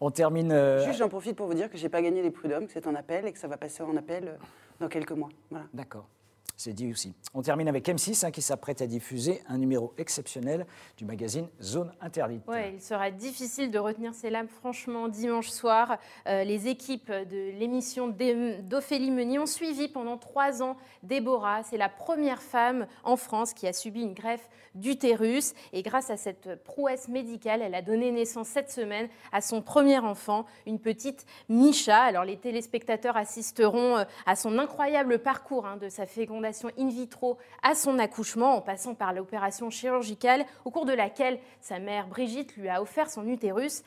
On 0.00 0.10
termine. 0.10 0.50
euh, 0.52 0.82
Juste, 0.86 1.00
j'en 1.00 1.10
profite 1.10 1.36
pour 1.36 1.46
vous 1.46 1.52
dire 1.52 1.68
que 1.70 1.76
j'ai 1.76 1.90
pas 1.90 2.00
gagné 2.00 2.22
les 2.22 2.30
prud'hommes, 2.30 2.66
que 2.66 2.72
c'est 2.72 2.86
un 2.86 2.94
appel 2.94 3.26
et 3.26 3.32
que 3.34 3.38
ça 3.38 3.46
va 3.46 3.58
passer 3.58 3.82
en 3.82 3.94
appel 3.94 4.28
euh, 4.28 4.36
dans 4.80 4.88
quelques 4.88 5.12
mois. 5.12 5.28
Voilà. 5.50 5.66
D'accord. 5.74 6.08
C'est 6.56 6.72
dit 6.72 6.90
aussi. 6.90 7.12
On 7.34 7.42
termine 7.42 7.68
avec 7.68 7.86
M6 7.86 8.24
hein, 8.24 8.30
qui 8.30 8.40
s'apprête 8.40 8.80
à 8.80 8.86
diffuser 8.86 9.42
un 9.48 9.58
numéro 9.58 9.92
exceptionnel 9.98 10.66
du 10.96 11.04
magazine 11.04 11.48
Zone 11.60 11.92
Interdite. 12.00 12.46
Ouais, 12.46 12.72
il 12.74 12.80
sera 12.80 13.10
difficile 13.10 13.70
de 13.70 13.78
retenir 13.78 14.14
ses 14.14 14.30
lames. 14.30 14.48
Franchement, 14.48 15.08
dimanche 15.08 15.50
soir, 15.50 15.98
euh, 16.26 16.44
les 16.44 16.68
équipes 16.68 17.10
de 17.10 17.58
l'émission 17.58 18.08
d'Ophélie 18.08 19.10
Meunier 19.10 19.38
ont 19.38 19.46
suivi 19.46 19.88
pendant 19.88 20.16
trois 20.16 20.62
ans 20.62 20.76
Déborah. 21.02 21.62
C'est 21.62 21.76
la 21.76 21.88
première 21.88 22.40
femme 22.40 22.86
en 23.04 23.16
France 23.16 23.52
qui 23.52 23.66
a 23.66 23.72
subi 23.72 24.02
une 24.02 24.14
greffe 24.14 24.48
d'utérus. 24.74 25.52
Et 25.72 25.82
grâce 25.82 26.10
à 26.10 26.16
cette 26.16 26.62
prouesse 26.64 27.08
médicale, 27.08 27.60
elle 27.60 27.74
a 27.74 27.82
donné 27.82 28.12
naissance 28.12 28.48
cette 28.48 28.70
semaine 28.70 29.08
à 29.32 29.40
son 29.40 29.62
premier 29.62 29.98
enfant, 29.98 30.46
une 30.66 30.78
petite 30.78 31.26
Micha. 31.48 32.02
Alors 32.02 32.24
les 32.24 32.38
téléspectateurs 32.38 33.16
assisteront 33.16 33.98
euh, 33.98 34.04
à 34.24 34.36
son 34.36 34.58
incroyable 34.58 35.18
parcours 35.18 35.66
hein, 35.66 35.76
de 35.76 35.88
sa 35.88 36.06
fécondation 36.06 36.35
in 36.44 36.88
vitro 36.88 37.38
à 37.62 37.74
son 37.74 37.98
accouchement, 37.98 38.56
en 38.56 38.60
passant 38.60 38.94
par 38.94 39.12
l'opération 39.12 39.70
chirurgicale, 39.70 40.44
au 40.64 40.70
cours 40.70 40.84
de 40.86 40.92
laquelle 40.92 41.38
sa 41.60 41.78
mère 41.78 42.06
Brigitte 42.08 42.56
lui 42.56 42.68
a 42.68 42.80
offert 42.82 43.10
son 43.10 43.26
utérus. 43.26 43.82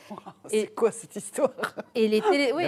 C'est 0.47 0.57
Et- 0.57 0.67
quoi 0.67 0.91
cette 0.91 1.15
histoire? 1.15 1.49
Et 1.95 2.07
les 2.07 2.21
télé... 2.21 2.51
oui, 2.53 2.63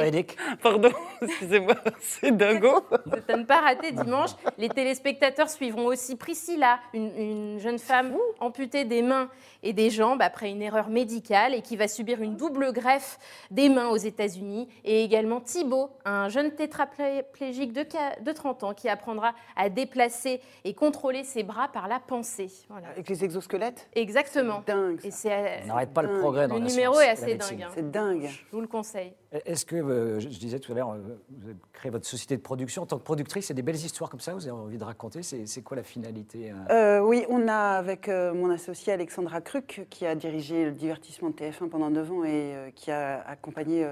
Pardon, 0.61 0.91
excusez-moi, 1.21 1.75
c'est 1.99 2.35
dingo. 2.35 2.81
c'est 3.13 3.29
à 3.29 3.37
ne 3.37 3.43
pas 3.43 3.61
rater 3.61 3.91
dimanche. 3.91 4.31
Les 4.57 4.69
téléspectateurs 4.69 5.49
suivront 5.49 5.85
aussi 5.85 6.15
Priscilla, 6.15 6.79
une, 6.93 7.11
une 7.17 7.59
jeune 7.59 7.79
femme 7.79 8.15
amputée 8.39 8.85
des 8.85 9.01
mains 9.01 9.29
et 9.63 9.73
des 9.73 9.89
jambes 9.89 10.21
après 10.21 10.49
une 10.49 10.61
erreur 10.61 10.89
médicale 10.89 11.53
et 11.53 11.61
qui 11.61 11.75
va 11.77 11.87
subir 11.87 12.21
une 12.21 12.35
double 12.35 12.71
greffe 12.73 13.19
des 13.51 13.69
mains 13.69 13.89
aux 13.89 13.97
États-Unis. 13.97 14.67
Et 14.83 15.03
également 15.03 15.39
Thibaut, 15.39 15.89
un 16.05 16.29
jeune 16.29 16.51
tétraplégique 16.51 17.73
de, 17.73 17.85
de 18.23 18.31
30 18.31 18.63
ans 18.63 18.73
qui 18.73 18.89
apprendra 18.89 19.33
à 19.55 19.69
déplacer 19.71 20.39
et 20.63 20.73
controller 20.73 21.23
ses 21.23 21.43
bras 21.43 21.67
par 21.69 21.87
la 21.87 21.99
pensée. 21.99 22.49
Voilà. 22.69 22.89
Avec 22.89 23.09
les 23.09 23.23
exosquelettes 23.23 23.89
Exactement. 23.93 24.63
Dingue. 24.67 24.99
ça. 25.01 25.07
Et 25.07 25.11
c'est, 25.11 25.33
euh, 25.33 25.57
On 25.63 25.67
n'arrête 25.67 25.93
pas 25.93 26.01
le 26.03 26.19
progrès 26.19 26.47
dans 26.47 26.55
le 26.55 26.61
la 26.61 26.67
numéro 26.67 26.93
science 26.93 27.05
est 27.05 27.09
assez 27.09 27.35
dingue. 27.35 27.61
hein. 27.63 27.71
C'est 27.73 27.91
dingue. 27.91 28.27
Je 28.29 28.51
vous 28.51 28.61
le 28.61 28.67
conseille. 28.67 29.13
Est-ce 29.33 29.65
que, 29.65 29.77
euh, 29.77 30.19
je 30.19 30.27
disais 30.27 30.59
tout 30.59 30.73
à 30.73 30.75
l'heure, 30.75 30.91
euh, 30.91 30.97
vous 31.29 31.45
avez 31.47 31.55
créé 31.71 31.89
votre 31.89 32.05
société 32.05 32.35
de 32.35 32.41
production. 32.41 32.81
En 32.81 32.85
tant 32.85 32.97
que 32.97 33.03
productrice, 33.03 33.45
c'est 33.45 33.53
des 33.53 33.61
belles 33.61 33.75
histoires 33.77 34.09
comme 34.09 34.19
ça, 34.19 34.33
vous 34.33 34.43
avez 34.45 34.51
envie 34.51 34.77
de 34.77 34.83
raconter 34.83 35.23
C'est 35.23 35.61
quoi 35.61 35.77
la 35.77 35.83
finalité 35.83 36.51
euh? 36.69 36.99
Oui, 36.99 37.25
on 37.29 37.47
a 37.47 37.77
avec 37.77 38.09
mon 38.09 38.49
associé 38.49 38.91
Alexandra 38.91 39.39
Cruc, 39.39 39.87
qui 39.89 40.05
a 40.05 40.15
dirigé 40.15 40.65
le 40.65 40.71
divertissement 40.71 41.29
de 41.29 41.35
TF1 41.35 41.69
pendant 41.69 41.89
9 41.89 42.11
ans 42.11 42.23
et 42.25 42.73
qui 42.75 42.91
a 42.91 43.21
accompagné 43.25 43.87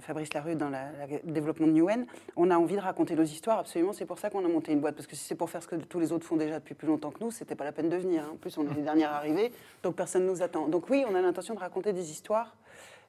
Fabrice 0.00 0.32
Larue 0.32 0.54
dans 0.54 0.70
le 0.70 0.76
développement 1.24 1.66
de 1.66 1.72
Newen, 1.72 2.06
on 2.36 2.48
a 2.50 2.56
envie 2.56 2.76
de 2.76 2.80
raconter 2.80 3.16
nos 3.16 3.24
histoires, 3.24 3.58
absolument. 3.58 3.92
C'est 3.92 4.06
pour 4.06 4.20
ça 4.20 4.30
qu'on 4.30 4.44
a 4.44 4.48
monté 4.48 4.72
une 4.72 4.80
boîte. 4.80 4.94
Parce 4.94 5.08
que 5.08 5.16
si 5.16 5.24
c'est 5.24 5.34
pour 5.34 5.50
faire 5.50 5.62
ce 5.62 5.66
que 5.68 5.74
tous 5.74 5.98
les 5.98 6.12
autres 6.12 6.24
font 6.24 6.36
déjà 6.36 6.60
depuis 6.60 6.74
plus 6.74 6.86
longtemps 6.86 7.10
que 7.10 7.22
nous, 7.22 7.32
c'était 7.32 7.56
pas 7.56 7.64
la 7.64 7.72
peine 7.72 7.88
de 7.88 7.96
venir. 7.96 8.22
hein. 8.22 8.30
En 8.34 8.36
plus, 8.36 8.56
on 8.58 8.70
est 8.70 8.74
les 8.74 8.82
dernières 8.82 9.12
arrivées, 9.12 9.50
donc 9.82 9.96
personne 9.96 10.24
ne 10.24 10.30
nous 10.30 10.42
attend. 10.42 10.68
Donc 10.68 10.88
oui, 10.88 11.04
on 11.10 11.16
a 11.16 11.20
l'intention 11.20 11.54
de 11.54 11.60
raconter 11.60 11.92
des 11.92 12.12
histoires 12.12 12.54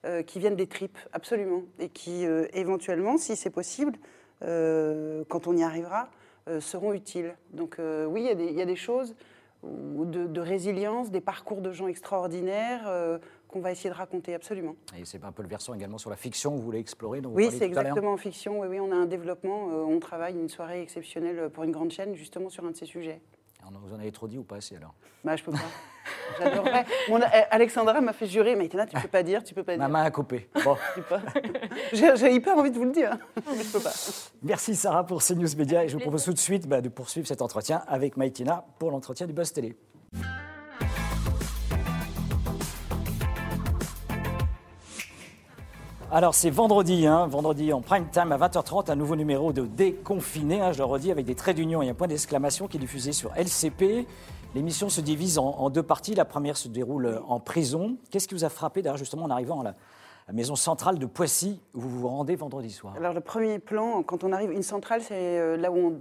euh, 0.06 0.22
qui 0.24 0.39
viennent 0.39 0.56
des 0.56 0.68
tripes, 0.68 0.98
absolument. 1.12 1.63
Et 1.79 1.89
qui, 1.89 2.25
euh, 2.25 2.48
éventuellement, 2.53 3.18
si 3.18 3.36
c'est 3.36 3.50
possible, 3.50 3.98
euh, 4.44 5.24
quand 5.27 5.48
on 5.48 5.56
y 5.58 5.63
arrivera, 5.63 6.10
seront 6.62 6.94
utiles. 6.94 7.36
Donc 7.51 7.77
oui, 7.79 8.22
il 8.22 8.25
y 8.25 8.29
a 8.29 8.34
des- 8.34 8.46
il 8.48 8.56
y, 8.56 8.62
a 8.62 8.65
des 8.65 8.75
choses 8.75 9.13
de, 9.63 10.25
de 10.25 10.41
résilience, 10.41 11.12
des 11.12 11.22
parcours 11.22 11.62
de 11.62 11.72
gens 11.72 11.88
extraordinaires 11.88 12.89
qu'on 13.48 13.60
va 13.60 13.72
essayer 13.72 13.91
de 13.91 13.96
raconter, 13.96 14.34
absolument. 14.34 14.75
Et 14.98 15.06
c'est 15.06 15.24
un 15.24 15.32
peu 15.32 15.44
le 15.44 15.48
versant 15.48 15.75
également 15.75 16.00
sur 16.00 16.10
la 16.10 16.15
fiction 16.15 16.51
que 16.53 16.58
vous 16.58 16.63
voulez 16.63 16.79
explorer. 16.79 17.22
dont 17.22 17.29
Oui, 17.36 17.50
c'est 17.51 17.65
exactement 17.65 18.13
en 18.13 18.18
fiction. 18.18 18.62
Oui, 18.62 18.68
oui, 18.68 18.79
on 18.79 18.91
a 18.91 18.96
un 18.96 19.06
développement. 19.06 19.65
on 19.68 20.00
travaille 20.00 20.34
une 20.39 20.50
soirée 20.50 20.82
exceptionnelle 20.82 21.51
pour 21.51 21.63
une 21.65 21.72
grande 21.72 21.91
chaîne, 21.91 22.15
justement 22.15 22.50
sur 22.50 22.65
un 22.65 22.72
de 22.72 22.77
ces 22.77 22.86
sujets. 22.88 23.22
Vous 23.63 23.94
en 23.96 24.00
avez 24.00 24.12
trop 24.12 24.28
dit 24.28 24.38
ou 24.38 24.44
pas 24.44 24.58
assez 24.58 24.75
alors 24.75 24.94
Bah, 25.24 25.36
je 25.36 25.44
peux 25.44 25.51
pas. 25.51 25.58
J'adorerais. 26.39 26.86
Mon- 27.10 27.20
eh, 27.20 27.44
Alexandra 27.51 28.01
m'a 28.01 28.13
fait 28.13 28.25
jurer, 28.28 28.51
mais 28.51 28.60
Maïtena, 28.60 28.86
tu 28.86 28.96
peux 29.00 29.08
pas 29.08 29.24
dire, 29.24 29.44
tu 29.44 29.54
peux 29.54 29.63
pas 29.63 29.74
dire. 29.74 29.80
Ma 29.80 29.88
main 29.88 30.04
a 30.04 30.12
coupé. 30.12 30.50
Bon. 30.63 30.75
J'ai 31.94 32.16
j'ai 32.16 32.32
hyper 32.34 32.58
envie 32.58 32.72
de 32.72 32.78
vous 32.78 32.86
le 32.86 32.92
dire, 32.92 33.18
mais 33.48 33.63
je 33.63 33.72
peux 33.72 33.80
pas. 33.80 33.94
Merci 34.44 34.75
Sarah 34.75 35.06
pour 35.06 35.24
CNews 35.24 35.56
Média 35.58 35.84
et 35.84 35.88
je 35.88 35.94
vous 35.96 36.01
propose 36.01 36.24
tout 36.24 36.34
de 36.34 36.39
suite 36.39 36.68
bah, 36.68 36.82
de 36.82 36.89
poursuivre 36.89 37.28
cet 37.28 37.42
entretien 37.42 37.84
avec 37.88 38.18
Maïtina 38.18 38.66
pour 38.80 38.92
l'entretien 38.92 39.28
du 39.28 39.34
Buzz 39.34 39.54
Télé. 39.54 39.75
Alors 46.12 46.34
c'est 46.34 46.50
vendredi, 46.50 47.06
hein, 47.06 47.28
vendredi 47.28 47.72
en 47.72 47.82
prime 47.82 48.08
time 48.10 48.32
à 48.32 48.38
20h30, 48.39 48.89
un 48.89 48.96
nouveau 48.96 49.16
numéro 49.16 49.54
de 49.54 49.68
Déconfiné, 49.68 50.60
hein, 50.60 50.72
je 50.72 50.80
le 50.80 50.86
redis, 50.86 51.12
avec 51.12 51.24
des 51.24 51.36
traits 51.36 51.56
d'union 51.56 51.84
et 51.84 51.89
un 51.89 51.94
point 51.94 52.08
d'exclamation 52.08 52.68
qui 52.68 52.78
est 52.78 52.80
diffusé 52.80 53.12
sur 53.12 53.32
LCP. 53.36 54.08
L'émission 54.56 54.89
se 54.89 55.01
divise 55.01 55.38
en, 55.38 55.46
en 55.46 55.70
deux 55.70 55.84
parties. 55.84 56.16
La 56.16 56.25
première 56.25 56.58
se 56.58 56.68
déroule 56.68 57.22
en 57.28 57.39
prison. 57.39 57.98
Qu'est-ce 58.10 58.28
qui 58.28 58.34
vous 58.34 58.44
a 58.44 58.50
frappé 58.50 58.82
d'ailleurs 58.82 58.98
justement 58.98 59.25
en 59.25 59.30
arrivant 59.30 59.62
à 59.62 59.63
la, 59.66 59.75
la 60.29 60.33
maison 60.33 60.55
centrale 60.55 61.00
de 61.00 61.07
Poissy, 61.07 61.59
où 61.74 61.79
vous 61.79 61.89
vous 61.89 62.07
rendez 62.07 62.36
vendredi 62.36 62.69
soir. 62.69 62.93
Alors 62.95 63.15
le 63.15 63.19
premier 63.19 63.57
plan, 63.57 64.03
quand 64.03 64.24
on 64.24 64.31
arrive, 64.31 64.51
une 64.51 64.62
centrale, 64.62 65.01
c'est 65.01 65.39
euh, 65.39 65.57
là 65.57 65.71
où 65.71 65.98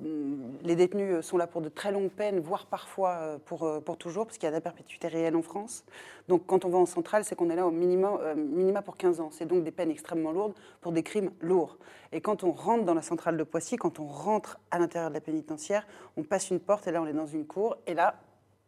les 0.65 0.77
détenus 0.77 1.25
sont 1.25 1.39
là 1.39 1.47
pour 1.47 1.63
de 1.63 1.71
très 1.71 1.93
longues 1.93 2.11
peines, 2.11 2.39
voire 2.39 2.67
parfois 2.67 3.13
euh, 3.13 3.39
pour, 3.47 3.63
euh, 3.63 3.81
pour 3.81 3.97
toujours, 3.97 4.27
parce 4.27 4.37
qu'il 4.37 4.45
y 4.45 4.49
a 4.49 4.51
de 4.51 4.57
la 4.57 4.61
perpétuité 4.61 5.09
réelle 5.09 5.35
en 5.35 5.41
France. 5.41 5.83
Donc 6.29 6.43
quand 6.47 6.67
on 6.67 6.69
va 6.69 6.77
en 6.77 6.85
centrale, 6.85 7.25
c'est 7.25 7.37
qu'on 7.37 7.49
est 7.49 7.57
là 7.57 7.67
au 7.67 7.71
minimum, 7.71 8.19
euh, 8.21 8.35
minima 8.35 8.83
pour 8.83 8.99
15 8.99 9.19
ans. 9.21 9.31
C'est 9.33 9.47
donc 9.47 9.65
des 9.65 9.71
peines 9.71 9.91
extrêmement 9.91 10.31
lourdes 10.31 10.53
pour 10.83 10.93
des 10.93 11.03
crimes 11.03 11.31
lourds. 11.41 11.79
Et 12.13 12.21
quand 12.21 12.45
on 12.45 12.53
rentre 12.53 12.85
dans 12.85 12.93
la 12.93 13.01
centrale 13.01 13.39
de 13.39 13.45
Poissy, 13.45 13.77
quand 13.77 13.99
on 13.99 14.07
rentre 14.07 14.59
à 14.71 14.79
l'intérieur 14.79 15.09
de 15.09 15.15
la 15.15 15.23
pénitentiaire, 15.23 15.87
on 16.19 16.23
passe 16.23 16.51
une 16.51 16.61
porte 16.61 16.87
et 16.87 16.93
là 16.93 17.01
on 17.01 17.07
est 17.07 17.15
dans 17.15 17.27
une 17.27 17.47
cour 17.47 17.79
et 17.87 17.95
là, 17.95 18.17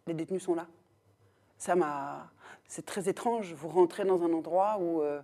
les 0.07 0.15
détenus 0.15 0.43
sont 0.43 0.55
là. 0.55 0.67
Ça 1.59 1.77
m'a. 1.77 2.31
C'est 2.67 2.87
très 2.87 3.11
étrange. 3.11 3.53
Vous 3.53 3.69
rentrez 3.69 4.05
dans 4.05 4.23
un 4.23 4.33
endroit 4.33 4.79
où 4.81 5.03
euh, 5.03 5.21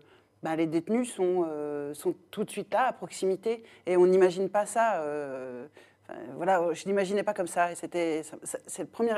bah, 0.46 0.54
les 0.54 0.66
détenus 0.68 1.12
sont, 1.12 1.44
euh, 1.48 1.92
sont 1.92 2.14
tout 2.30 2.44
de 2.44 2.50
suite 2.50 2.72
là, 2.72 2.86
à 2.86 2.92
proximité, 2.92 3.64
et 3.84 3.96
on 3.96 4.06
n'imagine 4.06 4.48
pas 4.48 4.64
ça. 4.64 5.00
euh, 5.02 5.66
enfin, 6.08 6.20
voilà, 6.36 6.72
je 6.72 6.86
n'imaginais 6.86 7.24
pas 7.24 7.34
comme 7.34 7.48
ça. 7.48 7.72
Et 7.72 7.74
c'était, 7.74 8.22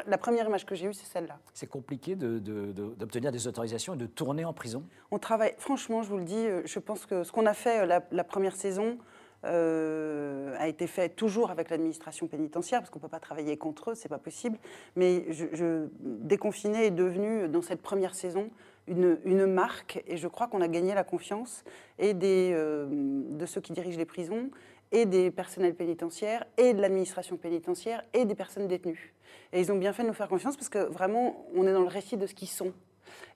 la 0.06 0.16
première 0.18 0.46
image 0.46 0.64
que 0.64 0.74
j'ai 0.74 0.86
eue, 0.86 0.94
c'est 0.94 1.04
celle-là. 1.04 1.38
C'est 1.52 1.66
compliqué 1.66 2.16
de- 2.16 2.38
de- 2.38 2.72
de- 2.72 2.94
d'obtenir 2.94 3.30
des 3.30 3.46
autorisations 3.46 3.92
et 3.92 3.98
de 3.98 4.06
tourner 4.06 4.46
en 4.46 4.54
prison? 4.54 4.84
On 5.10 5.18
travaille, 5.18 5.52
franchement, 5.58 6.02
je 6.02 6.08
vous 6.08 6.16
le 6.16 6.24
dis, 6.24 6.46
euh, 6.46 6.62
je 6.64 6.78
pense 6.78 7.04
que 7.04 7.24
ce 7.24 7.30
qu'on 7.30 7.44
a 7.44 7.52
fait 7.52 7.80
euh, 7.82 7.86
la, 7.86 8.00
la 8.10 8.24
première 8.24 8.56
saison 8.56 8.96
euh, 9.44 10.54
a 10.58 10.66
été 10.66 10.86
fait 10.86 11.10
toujours 11.10 11.50
avec 11.50 11.68
l'administration 11.70 12.26
pénitentiaire, 12.26 12.80
parce 12.80 12.90
qu'on 12.90 12.98
ne 12.98 13.02
peut 13.02 13.08
pas 13.08 13.20
travailler 13.20 13.56
contre 13.58 13.90
eux, 13.90 13.94
c'est 13.94 14.08
pas 14.08 14.18
possible. 14.18 14.56
Mais 14.96 15.26
je, 15.30 15.44
je- 15.52 15.86
Déconfiné 16.00 16.86
est 16.86 16.90
devenu, 16.90 17.48
dans 17.48 17.62
cette 17.62 17.82
première 17.82 18.14
saison, 18.14 18.48
une, 18.88 19.46
marque, 19.46 20.02
et 20.06 20.16
je 20.16 20.28
crois 20.28 20.48
qu'on 20.48 20.60
a 20.60 20.68
gagné 20.68 20.94
la 20.94 21.04
confiance 21.04 21.64
et 21.98 22.14
des, 22.14 22.52
euh, 22.54 22.86
de 22.88 23.46
ceux 23.46 23.60
qui 23.60 23.72
dirigent 23.72 23.98
les 23.98 24.04
prisons, 24.04 24.50
et 24.90 25.04
des 25.04 25.30
personnels 25.30 25.74
pénitentiaires, 25.74 26.46
et 26.56 26.72
de 26.72 26.80
l'administration 26.80 27.36
pénitentiaire, 27.36 28.02
et 28.14 28.24
des 28.24 28.34
personnes 28.34 28.66
détenues. 28.66 29.14
Et 29.52 29.60
ils 29.60 29.70
ont 29.70 29.76
bien 29.76 29.92
fait 29.92 30.02
de 30.02 30.08
nous 30.08 30.14
faire 30.14 30.28
confiance, 30.28 30.56
parce 30.56 30.68
que 30.68 30.78
vraiment, 30.78 31.46
on 31.54 31.66
est 31.66 31.72
dans 31.72 31.82
le 31.82 31.88
récit 31.88 32.16
de 32.16 32.26
ce 32.26 32.34
qu'ils 32.34 32.48
sont. 32.48 32.72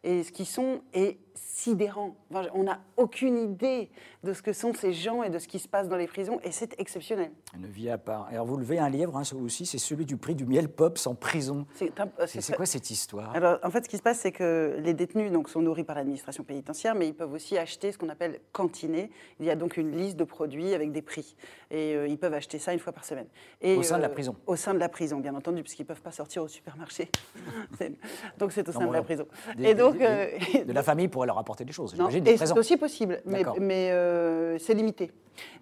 Et 0.04 0.22
ce 0.22 0.32
qu'ils 0.32 0.46
sont 0.46 0.82
est 0.92 1.18
sidérant. 1.34 2.16
Enfin, 2.30 2.48
on 2.54 2.64
n'a 2.64 2.80
aucune 2.96 3.36
idée 3.38 3.90
de 4.24 4.32
ce 4.32 4.42
que 4.42 4.52
sont 4.52 4.72
ces 4.74 4.92
gens 4.92 5.22
et 5.22 5.30
de 5.30 5.38
ce 5.38 5.48
qui 5.48 5.58
se 5.58 5.68
passe 5.68 5.88
dans 5.88 5.96
les 5.96 6.06
prisons, 6.06 6.40
et 6.44 6.50
c'est 6.50 6.78
exceptionnel. 6.80 7.30
Une 7.56 7.66
vie 7.66 7.90
à 7.90 7.98
part. 7.98 8.26
Alors 8.30 8.46
vous 8.46 8.56
levez 8.56 8.78
un 8.78 8.88
livre 8.88 9.16
hein, 9.16 9.22
aussi, 9.42 9.66
c'est 9.66 9.78
celui 9.78 10.04
du 10.06 10.16
prix 10.16 10.34
du 10.34 10.44
miel 10.44 10.68
pops 10.68 11.06
en 11.06 11.14
prison. 11.14 11.66
C'est 11.74 11.94
très- 11.94 12.54
quoi 12.56 12.66
cette 12.66 12.90
histoire? 12.90 13.34
Alors, 13.34 13.58
en 13.62 13.70
fait, 13.70 13.84
ce 13.84 13.88
qui 13.88 13.96
se 13.96 14.02
passe, 14.02 14.20
c'est 14.20 14.32
que 14.32 14.76
les 14.80 14.94
détenus 14.94 15.30
donc, 15.32 15.48
sont 15.48 15.62
nourris 15.62 15.84
par 15.84 15.96
l'administration 15.96 16.42
pénitentiaire, 16.44 16.94
mais 16.94 17.08
ils 17.08 17.14
peuvent 17.14 17.32
aussi 17.32 17.56
acheter 17.58 17.92
ce 17.92 17.98
qu'on 17.98 18.08
appelle 18.08 18.40
cantiner. 18.52 19.10
Il 19.40 19.46
y 19.46 19.50
a 19.50 19.56
donc 19.56 19.76
une 19.76 19.92
liste 19.96 20.16
de 20.16 20.24
produits 20.24 20.74
avec 20.74 20.92
des 20.92 21.02
prix. 21.02 21.36
Et 21.70 21.94
euh, 21.94 22.06
ils 22.08 22.18
peuvent 22.18 22.34
acheter 22.34 22.58
ça 22.58 22.72
une 22.72 22.78
fois 22.78 22.92
par 22.92 23.04
semaine. 23.04 23.26
Et, 23.60 23.76
Au 23.76 23.82
sein 23.82 23.96
de 23.96 24.02
la 24.02 24.08
euh, 24.08 24.12
prison. 24.12 24.36
Au 24.46 24.56
sein 24.56 24.74
de 24.74 24.78
la 24.78 24.88
prison, 24.88 25.18
bien 25.20 25.34
entendu, 25.34 25.62
puisqu'ils 25.62 25.82
ne 25.82 25.88
peuvent 25.88 26.02
pas 26.02 26.10
sortir 26.12 26.42
au 26.42 26.48
supermarché. 26.48 27.08
Donc, 28.38 28.52
c'est 28.52 28.68
au 28.68 28.72
sein 28.72 28.80
Non, 28.80 28.88
de 28.88 28.92
la 28.94 29.02
prison. 29.02 29.26
Des- 29.56 29.68
et 29.68 29.74
donc, 29.74 29.98
des- 29.98 30.04
euh, 30.04 30.64
De 30.64 30.72
la 30.72 30.82
famille 30.82 31.08
pourrait 31.22 31.26
leur 31.26 31.38
apporter 31.38 31.64
des 31.64 31.72
choses, 31.72 31.94
c'est 31.94 32.58
aussi 32.58 32.76
possible, 32.76 33.22
mais, 33.24 33.90
euh, 33.90 34.58
c'est 34.58 34.74
limité. 34.74 35.10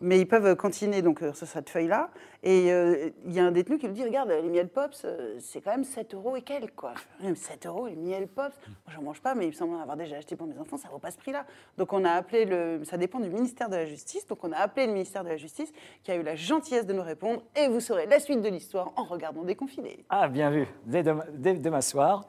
Mais 0.00 0.20
ils 0.20 0.26
peuvent 0.26 0.56
cantiner 0.56 1.02
donc, 1.02 1.22
euh, 1.22 1.32
sur 1.32 1.46
cette 1.46 1.70
feuille-là. 1.70 2.10
Et 2.42 2.72
euh, 2.72 3.10
il 3.26 3.32
y 3.32 3.40
a 3.40 3.44
un 3.44 3.52
détenu 3.52 3.78
qui 3.78 3.88
me 3.88 3.92
dit 3.92 4.02
Regarde, 4.02 4.30
les 4.30 4.48
miel 4.48 4.68
pops, 4.68 5.02
euh, 5.04 5.36
c'est 5.38 5.60
quand 5.60 5.70
même 5.70 5.84
7 5.84 6.14
euros 6.14 6.36
et 6.36 6.42
quelques. 6.42 6.74
Quoi. 6.74 6.94
Même 7.22 7.36
7 7.36 7.66
euros, 7.66 7.86
les 7.86 7.96
miel 7.96 8.26
pops. 8.28 8.56
Moi, 8.66 8.94
j'en 8.94 9.02
mange 9.02 9.20
pas, 9.20 9.34
mais 9.34 9.44
il 9.44 9.48
me 9.48 9.52
semble 9.52 9.74
en 9.74 9.80
avoir 9.80 9.96
déjà 9.96 10.16
acheté 10.16 10.36
pour 10.36 10.46
mes 10.46 10.58
enfants, 10.58 10.76
ça 10.76 10.88
vaut 10.88 10.98
pas 10.98 11.10
ce 11.10 11.18
prix-là. 11.18 11.44
Donc, 11.76 11.92
on 11.92 12.04
a 12.04 12.10
appelé 12.10 12.44
le. 12.44 12.82
Ça 12.84 12.96
dépend 12.96 13.20
du 13.20 13.28
ministère 13.28 13.68
de 13.68 13.76
la 13.76 13.86
Justice. 13.86 14.26
Donc, 14.26 14.42
on 14.42 14.52
a 14.52 14.56
appelé 14.56 14.86
le 14.86 14.92
ministère 14.92 15.22
de 15.24 15.28
la 15.28 15.36
Justice 15.36 15.72
qui 16.02 16.10
a 16.10 16.16
eu 16.16 16.22
la 16.22 16.34
gentillesse 16.34 16.86
de 16.86 16.92
nous 16.92 17.02
répondre. 17.02 17.42
Et 17.56 17.68
vous 17.68 17.80
saurez 17.80 18.06
la 18.06 18.20
suite 18.20 18.40
de 18.40 18.48
l'histoire 18.48 18.92
en 18.96 19.04
regardant 19.04 19.42
Déconfiné. 19.42 20.04
Ah, 20.08 20.28
bien 20.28 20.50
vu, 20.50 20.66
dès 20.86 21.02
demain, 21.02 21.24
dès 21.32 21.54
demain 21.54 21.80
soir, 21.80 22.28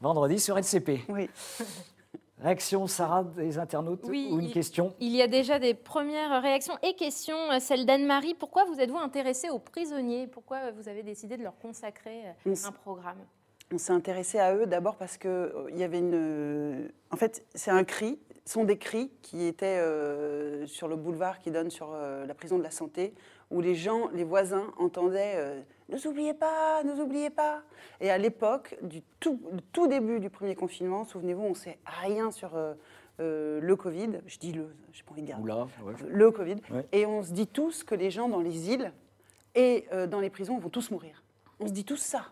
vendredi 0.00 0.38
sur 0.38 0.56
LCP. 0.56 1.00
Oui. 1.08 1.28
Réaction, 2.40 2.86
Sarah, 2.86 3.24
des 3.24 3.58
internautes 3.58 4.04
Oui, 4.08 4.28
ou 4.30 4.38
une 4.38 4.46
il- 4.46 4.52
question 4.52 4.94
Il 5.00 5.14
y 5.14 5.22
a 5.22 5.26
déjà 5.26 5.58
des 5.58 5.74
premières 5.74 6.40
réactions 6.40 6.74
et 6.84 6.94
questions. 6.94 7.50
Euh, 7.50 7.58
Celle 7.58 7.84
d'Anne-Marie. 7.84 8.34
Pourquoi 8.34 8.64
vous 8.64 8.78
êtes-vous 8.80 8.98
intéressé 8.98 9.50
aux 9.50 9.58
prisonniers? 9.58 10.28
Pourquoi 10.28 10.70
vous 10.70 10.88
avez 10.88 11.02
décidé 11.02 11.36
de 11.36 11.42
leur 11.42 11.58
consacrer 11.58 12.22
euh, 12.46 12.54
On 12.64 12.68
un 12.68 12.72
programme? 12.72 13.18
On 13.72 13.76
s'est 13.78 13.92
intéressé 13.92 14.38
à 14.38 14.54
eux 14.54 14.66
d'abord 14.66 14.96
parce 14.96 15.18
que 15.18 15.28
euh, 15.28 15.68
il 15.70 15.78
y 15.78 15.82
avait 15.82 15.98
une. 15.98 16.14
euh, 16.14 16.88
En 17.10 17.16
fait, 17.16 17.44
c'est 17.54 17.72
un 17.72 17.82
cri, 17.84 18.20
ce 18.46 18.52
sont 18.54 18.64
des 18.64 18.78
cris 18.78 19.10
qui 19.20 19.44
étaient 19.44 19.78
euh, 19.78 20.64
sur 20.66 20.86
le 20.88 20.94
boulevard 20.96 21.40
qui 21.40 21.50
donne 21.50 21.70
sur 21.70 21.90
euh, 21.92 22.24
la 22.24 22.34
prison 22.34 22.56
de 22.56 22.62
la 22.62 22.70
santé, 22.70 23.14
où 23.50 23.60
les 23.60 23.74
gens, 23.74 24.08
les 24.12 24.24
voisins 24.24 24.72
entendaient 24.78 25.34
euh, 25.36 25.60
Ne 25.88 25.96
nous 25.96 26.06
oubliez 26.06 26.34
pas, 26.34 26.82
ne 26.84 26.92
nous 26.92 27.00
oubliez 27.00 27.30
pas. 27.30 27.62
Et 28.00 28.10
à 28.10 28.18
l'époque, 28.18 28.76
du 28.82 29.02
tout, 29.20 29.40
début 29.88 30.20
du 30.20 30.30
premier 30.30 30.54
confinement, 30.54 31.04
souvenez-vous, 31.04 31.42
on 31.42 31.50
ne 31.50 31.54
sait 31.54 31.78
rien 31.84 32.30
sur 32.30 32.56
euh, 32.56 32.74
euh, 33.20 33.60
le 33.60 33.76
Covid. 33.76 34.20
Je 34.26 34.38
dis 34.38 34.52
le, 34.52 34.68
je 34.92 35.02
pas 35.02 35.10
envie 35.12 35.22
de 35.22 35.26
dire 35.26 35.40
Oula, 35.40 35.66
ouais. 35.82 35.94
le 36.06 36.30
Covid. 36.30 36.56
Ouais. 36.70 36.86
Et 36.92 37.04
on 37.04 37.22
se 37.22 37.32
dit 37.32 37.48
tous 37.48 37.82
que 37.82 37.96
les 37.96 38.10
gens 38.10 38.28
dans 38.28 38.40
les 38.40 38.70
îles 38.70 38.92
et 39.56 39.86
euh, 39.92 40.06
dans 40.06 40.20
les 40.20 40.30
prisons 40.30 40.58
vont 40.58 40.68
tous 40.68 40.90
mourir. 40.92 41.24
On 41.58 41.66
se 41.66 41.72
dit 41.72 41.84
tous 41.84 41.96
ça. 41.96 42.26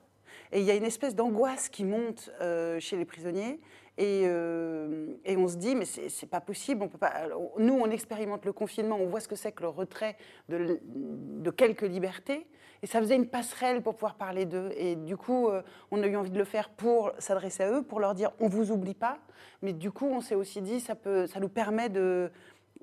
Et 0.52 0.61
il 0.61 0.64
y 0.64 0.70
a 0.70 0.75
une 0.75 0.85
espèce 0.85 1.16
d'angoisse 1.16 1.68
qui 1.68 1.85
monte 1.85 2.30
euh, 2.40 2.78
chez 2.78 2.96
les 2.96 3.04
prisonniers. 3.04 3.58
Et, 3.98 4.24
euh, 4.26 5.14
et 5.24 5.36
on 5.36 5.48
se 5.48 5.56
dit, 5.56 5.74
mais 5.74 5.84
c'est 5.84 6.28
pas 6.28 6.40
possible. 6.40 6.82
On 6.82 6.88
peut 6.88 6.98
pas. 6.98 7.28
nous, 7.58 7.74
on 7.74 7.90
expérimente 7.90 8.44
le 8.44 8.52
confinement, 8.52 8.96
on 8.96 9.06
voit 9.06 9.20
ce 9.20 9.28
que 9.28 9.36
c'est 9.36 9.52
que 9.52 9.62
le 9.62 9.68
retrait 9.68 10.16
de 10.48 11.50
quelques 11.50 11.82
libertés. 11.82 12.46
Et 12.82 12.86
ça 12.86 13.00
faisait 13.00 13.16
une 13.16 13.26
passerelle 13.26 13.82
pour 13.82 13.94
pouvoir 13.94 14.14
parler 14.14 14.44
d'eux. 14.44 14.70
Et 14.76 14.96
du 14.96 15.16
coup, 15.16 15.48
euh, 15.48 15.62
on 15.90 16.02
a 16.02 16.06
eu 16.06 16.16
envie 16.16 16.30
de 16.30 16.38
le 16.38 16.44
faire 16.44 16.68
pour 16.68 17.12
s'adresser 17.18 17.62
à 17.62 17.72
eux, 17.72 17.82
pour 17.82 18.00
leur 18.00 18.14
dire, 18.14 18.32
on 18.38 18.48
vous 18.48 18.70
oublie 18.70 18.94
pas. 18.94 19.18
Mais 19.62 19.72
du 19.72 19.90
coup, 19.90 20.06
on 20.06 20.20
s'est 20.20 20.34
aussi 20.34 20.60
dit, 20.60 20.80
ça, 20.80 20.94
peut, 20.94 21.26
ça 21.26 21.40
nous 21.40 21.48
permet 21.48 21.88
de. 21.88 22.30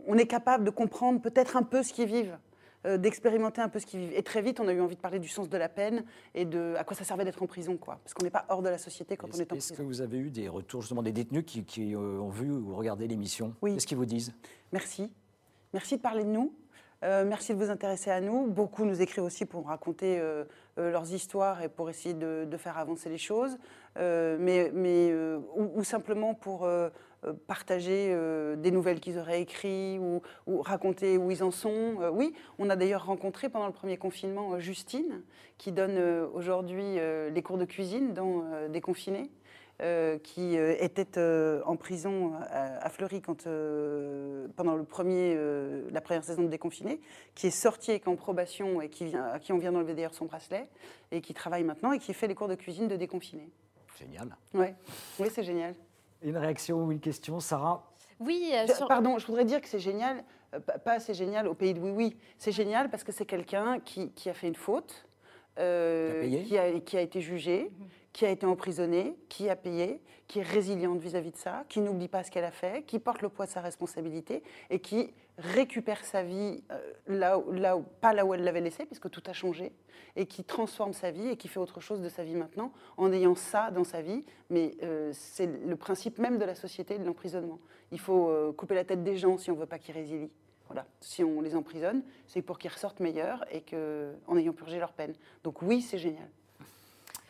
On 0.07 0.17
est 0.17 0.25
capable 0.25 0.63
de 0.63 0.71
comprendre 0.71 1.21
peut-être 1.21 1.55
un 1.55 1.63
peu 1.63 1.83
ce 1.83 1.93
qu'ils 1.93 2.07
vivent 2.07 2.37
euh, 2.85 2.97
d'expérimenter 2.97 3.61
un 3.61 3.69
peu 3.69 3.79
ce 3.79 3.85
qu'ils 3.85 3.99
vivent. 3.99 4.13
Et 4.15 4.23
très 4.23 4.41
vite, 4.41 4.59
on 4.59 4.67
a 4.67 4.73
eu 4.73 4.81
envie 4.81 4.95
de 4.95 5.01
parler 5.01 5.19
du 5.19 5.27
sens 5.27 5.49
de 5.49 5.57
la 5.57 5.69
peine 5.69 6.03
et 6.33 6.45
de 6.45 6.75
à 6.77 6.83
quoi 6.83 6.95
ça 6.95 7.03
servait 7.03 7.25
d'être 7.25 7.41
en 7.41 7.47
prison, 7.47 7.77
quoi. 7.77 7.99
Parce 8.03 8.13
qu'on 8.13 8.23
n'est 8.23 8.29
pas 8.29 8.45
hors 8.49 8.61
de 8.61 8.69
la 8.69 8.77
société 8.77 9.17
quand 9.17 9.27
on 9.33 9.39
est 9.39 9.51
en 9.51 9.55
Est-ce 9.55 9.69
que 9.69 9.75
prison. 9.75 9.87
vous 9.87 10.01
avez 10.01 10.17
eu 10.17 10.29
des 10.29 10.49
retours 10.49 10.81
justement 10.81 11.03
des 11.03 11.11
détenus 11.11 11.43
qui, 11.45 11.63
qui, 11.63 11.93
euh, 11.93 12.19
ont 12.19 12.29
vu 12.29 12.51
ou 12.51 12.75
regardé 12.75 13.07
l'émission? 13.07 13.53
Oui. 13.61 13.73
Qu'est-ce 13.73 13.87
qu'ils 13.87 13.97
vous 13.97 14.05
disent? 14.05 14.33
Merci. 14.71 15.11
Merci 15.73 15.97
de 15.97 16.01
parler 16.01 16.23
de 16.23 16.29
nous. 16.29 16.53
Euh, 17.03 17.25
merci 17.25 17.53
de 17.53 17.57
vous 17.57 17.69
intéresser 17.69 18.11
à 18.11 18.21
nous. 18.21 18.47
Beaucoup 18.47 18.85
nous 18.85 19.01
écrivent 19.01 19.25
aussi 19.25 19.45
pour 19.45 19.67
raconter 19.67 20.19
euh, 20.19 20.45
euh, 20.79 20.91
leurs 20.91 21.11
histoires 21.11 21.61
et 21.61 21.67
pour 21.67 21.89
essayer 21.89 22.13
de, 22.15 22.45
de 22.49 22.57
faire 22.57 22.77
avancer 22.77 23.09
les 23.09 23.17
choses, 23.17 23.57
mais, 23.97 24.71
mais, 24.73 25.13
ou, 25.55 25.71
ou 25.75 25.83
simplement 25.83 26.33
pour 26.33 26.67
partager 27.47 28.09
euh, 28.11 28.55
des 28.55 28.71
nouvelles 28.71 28.99
qu'ils 28.99 29.17
auraient 29.17 29.41
écrites 29.41 29.99
ou, 29.99 30.21
ou 30.47 30.61
raconter 30.61 31.17
où 31.17 31.31
ils 31.31 31.43
en 31.43 31.51
sont. 31.51 32.01
Euh, 32.01 32.09
oui, 32.11 32.33
on 32.59 32.69
a 32.69 32.75
d'ailleurs 32.75 33.05
rencontré 33.05 33.49
pendant 33.49 33.67
le 33.67 33.73
premier 33.73 33.97
confinement 33.97 34.53
euh, 34.53 34.59
Justine, 34.59 35.21
qui 35.57 35.71
donne 35.71 35.97
euh, 35.97 36.27
aujourd'hui 36.33 36.99
euh, 36.99 37.29
les 37.29 37.41
cours 37.41 37.57
de 37.57 37.65
cuisine 37.65 38.13
dans 38.13 38.43
euh, 38.51 38.67
Déconfinés. 38.67 39.29
euh, 39.81 40.19
qui 40.19 40.55
euh, 40.57 40.75
était 40.79 41.17
euh, 41.17 41.61
en 41.65 41.75
prison 41.75 42.33
à, 42.35 42.85
à 42.85 42.89
Fleury 42.89 43.21
quand, 43.21 43.47
euh, 43.47 44.47
pendant 44.55 44.75
le 44.75 44.83
premier, 44.83 45.33
euh, 45.35 45.89
la 45.91 45.99
première 45.99 46.23
saison 46.23 46.43
de 46.43 46.47
Déconfiné, 46.47 47.01
qui 47.33 47.47
est 47.47 47.51
sorti 47.51 47.91
et 47.91 47.99
qui 47.99 48.05
est 48.05 48.11
en 48.11 48.15
probation 48.15 48.81
et 48.81 48.89
qui 48.89 49.05
vient, 49.05 49.25
à 49.25 49.39
qui 49.39 49.51
on 49.51 49.57
vient 49.57 49.71
d'enlever 49.71 49.95
d'ailleurs 49.95 50.13
son 50.13 50.25
bracelet, 50.25 50.69
et 51.11 51.21
qui 51.21 51.33
travaille 51.33 51.63
maintenant 51.63 51.91
et 51.91 51.97
qui 51.99 52.13
fait 52.13 52.27
les 52.27 52.35
cours 52.35 52.47
de 52.47 52.55
cuisine 52.55 52.87
de 52.87 52.95
Déconfiné. 52.95 53.49
Génial. 53.97 54.35
Ouais. 54.53 54.75
Oui, 55.19 55.27
c'est 55.33 55.43
génial. 55.43 55.73
Une 56.23 56.37
réaction 56.37 56.83
ou 56.85 56.91
une 56.91 56.99
question, 56.99 57.39
Sarah 57.39 57.83
Oui, 58.19 58.51
euh, 58.53 58.67
sur- 58.73 58.87
Pardon, 58.87 59.17
je 59.19 59.27
voudrais 59.27 59.45
dire 59.45 59.61
que 59.61 59.67
c'est 59.67 59.79
génial, 59.79 60.23
euh, 60.53 60.59
pas 60.59 60.99
c'est 60.99 61.13
génial 61.13 61.47
au 61.47 61.53
pays 61.53 61.73
de 61.73 61.79
oui 61.79 61.91
oui, 61.91 62.17
c'est 62.37 62.51
génial 62.53 62.89
parce 62.89 63.03
que 63.03 63.11
c'est 63.11 63.25
quelqu'un 63.25 63.79
qui, 63.79 64.11
qui 64.11 64.29
a 64.29 64.33
fait 64.33 64.47
une 64.47 64.55
faute, 64.55 65.05
euh, 65.59 66.21
Qui 66.21 66.27
a 66.27 66.29
payé. 66.29 66.43
qui, 66.43 66.57
a, 66.57 66.79
qui 66.79 66.97
a 66.97 67.01
été 67.01 67.19
jugé, 67.21 67.71
qui 68.13 68.25
a 68.25 68.29
été 68.29 68.45
emprisonné, 68.45 69.17
qui 69.27 69.49
a 69.49 69.55
payé, 69.55 69.99
qui 70.27 70.39
est 70.39 70.43
résiliente 70.43 70.99
vis-à-vis 70.99 71.31
de 71.31 71.37
ça, 71.37 71.65
qui 71.67 71.81
n'oublie 71.81 72.07
pas 72.07 72.23
ce 72.23 72.31
qu'elle 72.31 72.45
a 72.45 72.51
fait, 72.51 72.85
qui 72.85 72.99
porte 72.99 73.21
le 73.23 73.29
poids 73.29 73.45
de 73.47 73.51
sa 73.51 73.59
responsabilité 73.59 74.43
et 74.69 74.79
qui 74.79 75.11
récupère 75.39 76.05
sa 76.05 76.21
vie 76.21 76.63
euh, 76.71 76.93
là, 77.07 77.39
où- 77.39 77.83
pas 78.01 78.13
là 78.13 78.23
où 78.23 78.33
elle 78.35 78.43
l'avait 78.43 78.61
laissée, 78.61 78.85
puisque 78.85 79.09
tout 79.09 79.23
a 79.25 79.33
changé, 79.33 79.71
et 80.15 80.27
qui 80.27 80.43
transforme 80.43 80.93
sa 80.93 81.09
vie 81.09 81.27
et 81.27 81.37
qui 81.37 81.47
fait 81.47 81.59
autre 81.59 81.81
chose 81.81 82.01
de 82.01 82.09
sa 82.09 82.23
vie 82.23 82.35
maintenant 82.35 82.71
en 82.97 83.11
ayant 83.11 83.33
ça 83.33 83.71
dans 83.71 83.83
sa 83.83 84.03
vie. 84.03 84.23
Mais 84.51 84.75
euh, 84.83 85.09
c'est 85.13 85.47
le 85.47 85.75
principe 85.75 86.19
même 86.19 86.37
de 86.37 86.45
la 86.45 86.53
société 86.53 86.99
de 86.99 87.03
l'emprisonnement. 87.05 87.57
Il 87.91 87.99
faut 87.99 88.29
euh, 88.29 88.51
couper 88.53 88.75
la 88.75 88.83
tête 88.85 89.03
des 89.03 89.17
gens 89.17 89.39
si 89.39 89.49
on 89.49 89.55
veut 89.55 89.65
pas 89.65 89.79
qu'ils 89.79 89.95
résilient. 89.95 90.29
Voilà. 90.67 90.85
Si 91.01 91.23
on 91.23 91.41
les 91.41 91.55
emprisonne, 91.55 92.03
c'est 92.27 92.43
pour 92.43 92.59
qu'ils 92.59 92.71
ressortent 92.71 92.99
meilleurs 92.99 93.43
et 93.51 93.61
que, 93.61 94.13
en 94.27 94.37
ayant 94.37 94.53
purgé 94.53 94.77
leur 94.77 94.93
peine. 94.93 95.15
Donc 95.43 95.63
oui, 95.63 95.81
c'est 95.81 95.97
génial. 95.97 96.29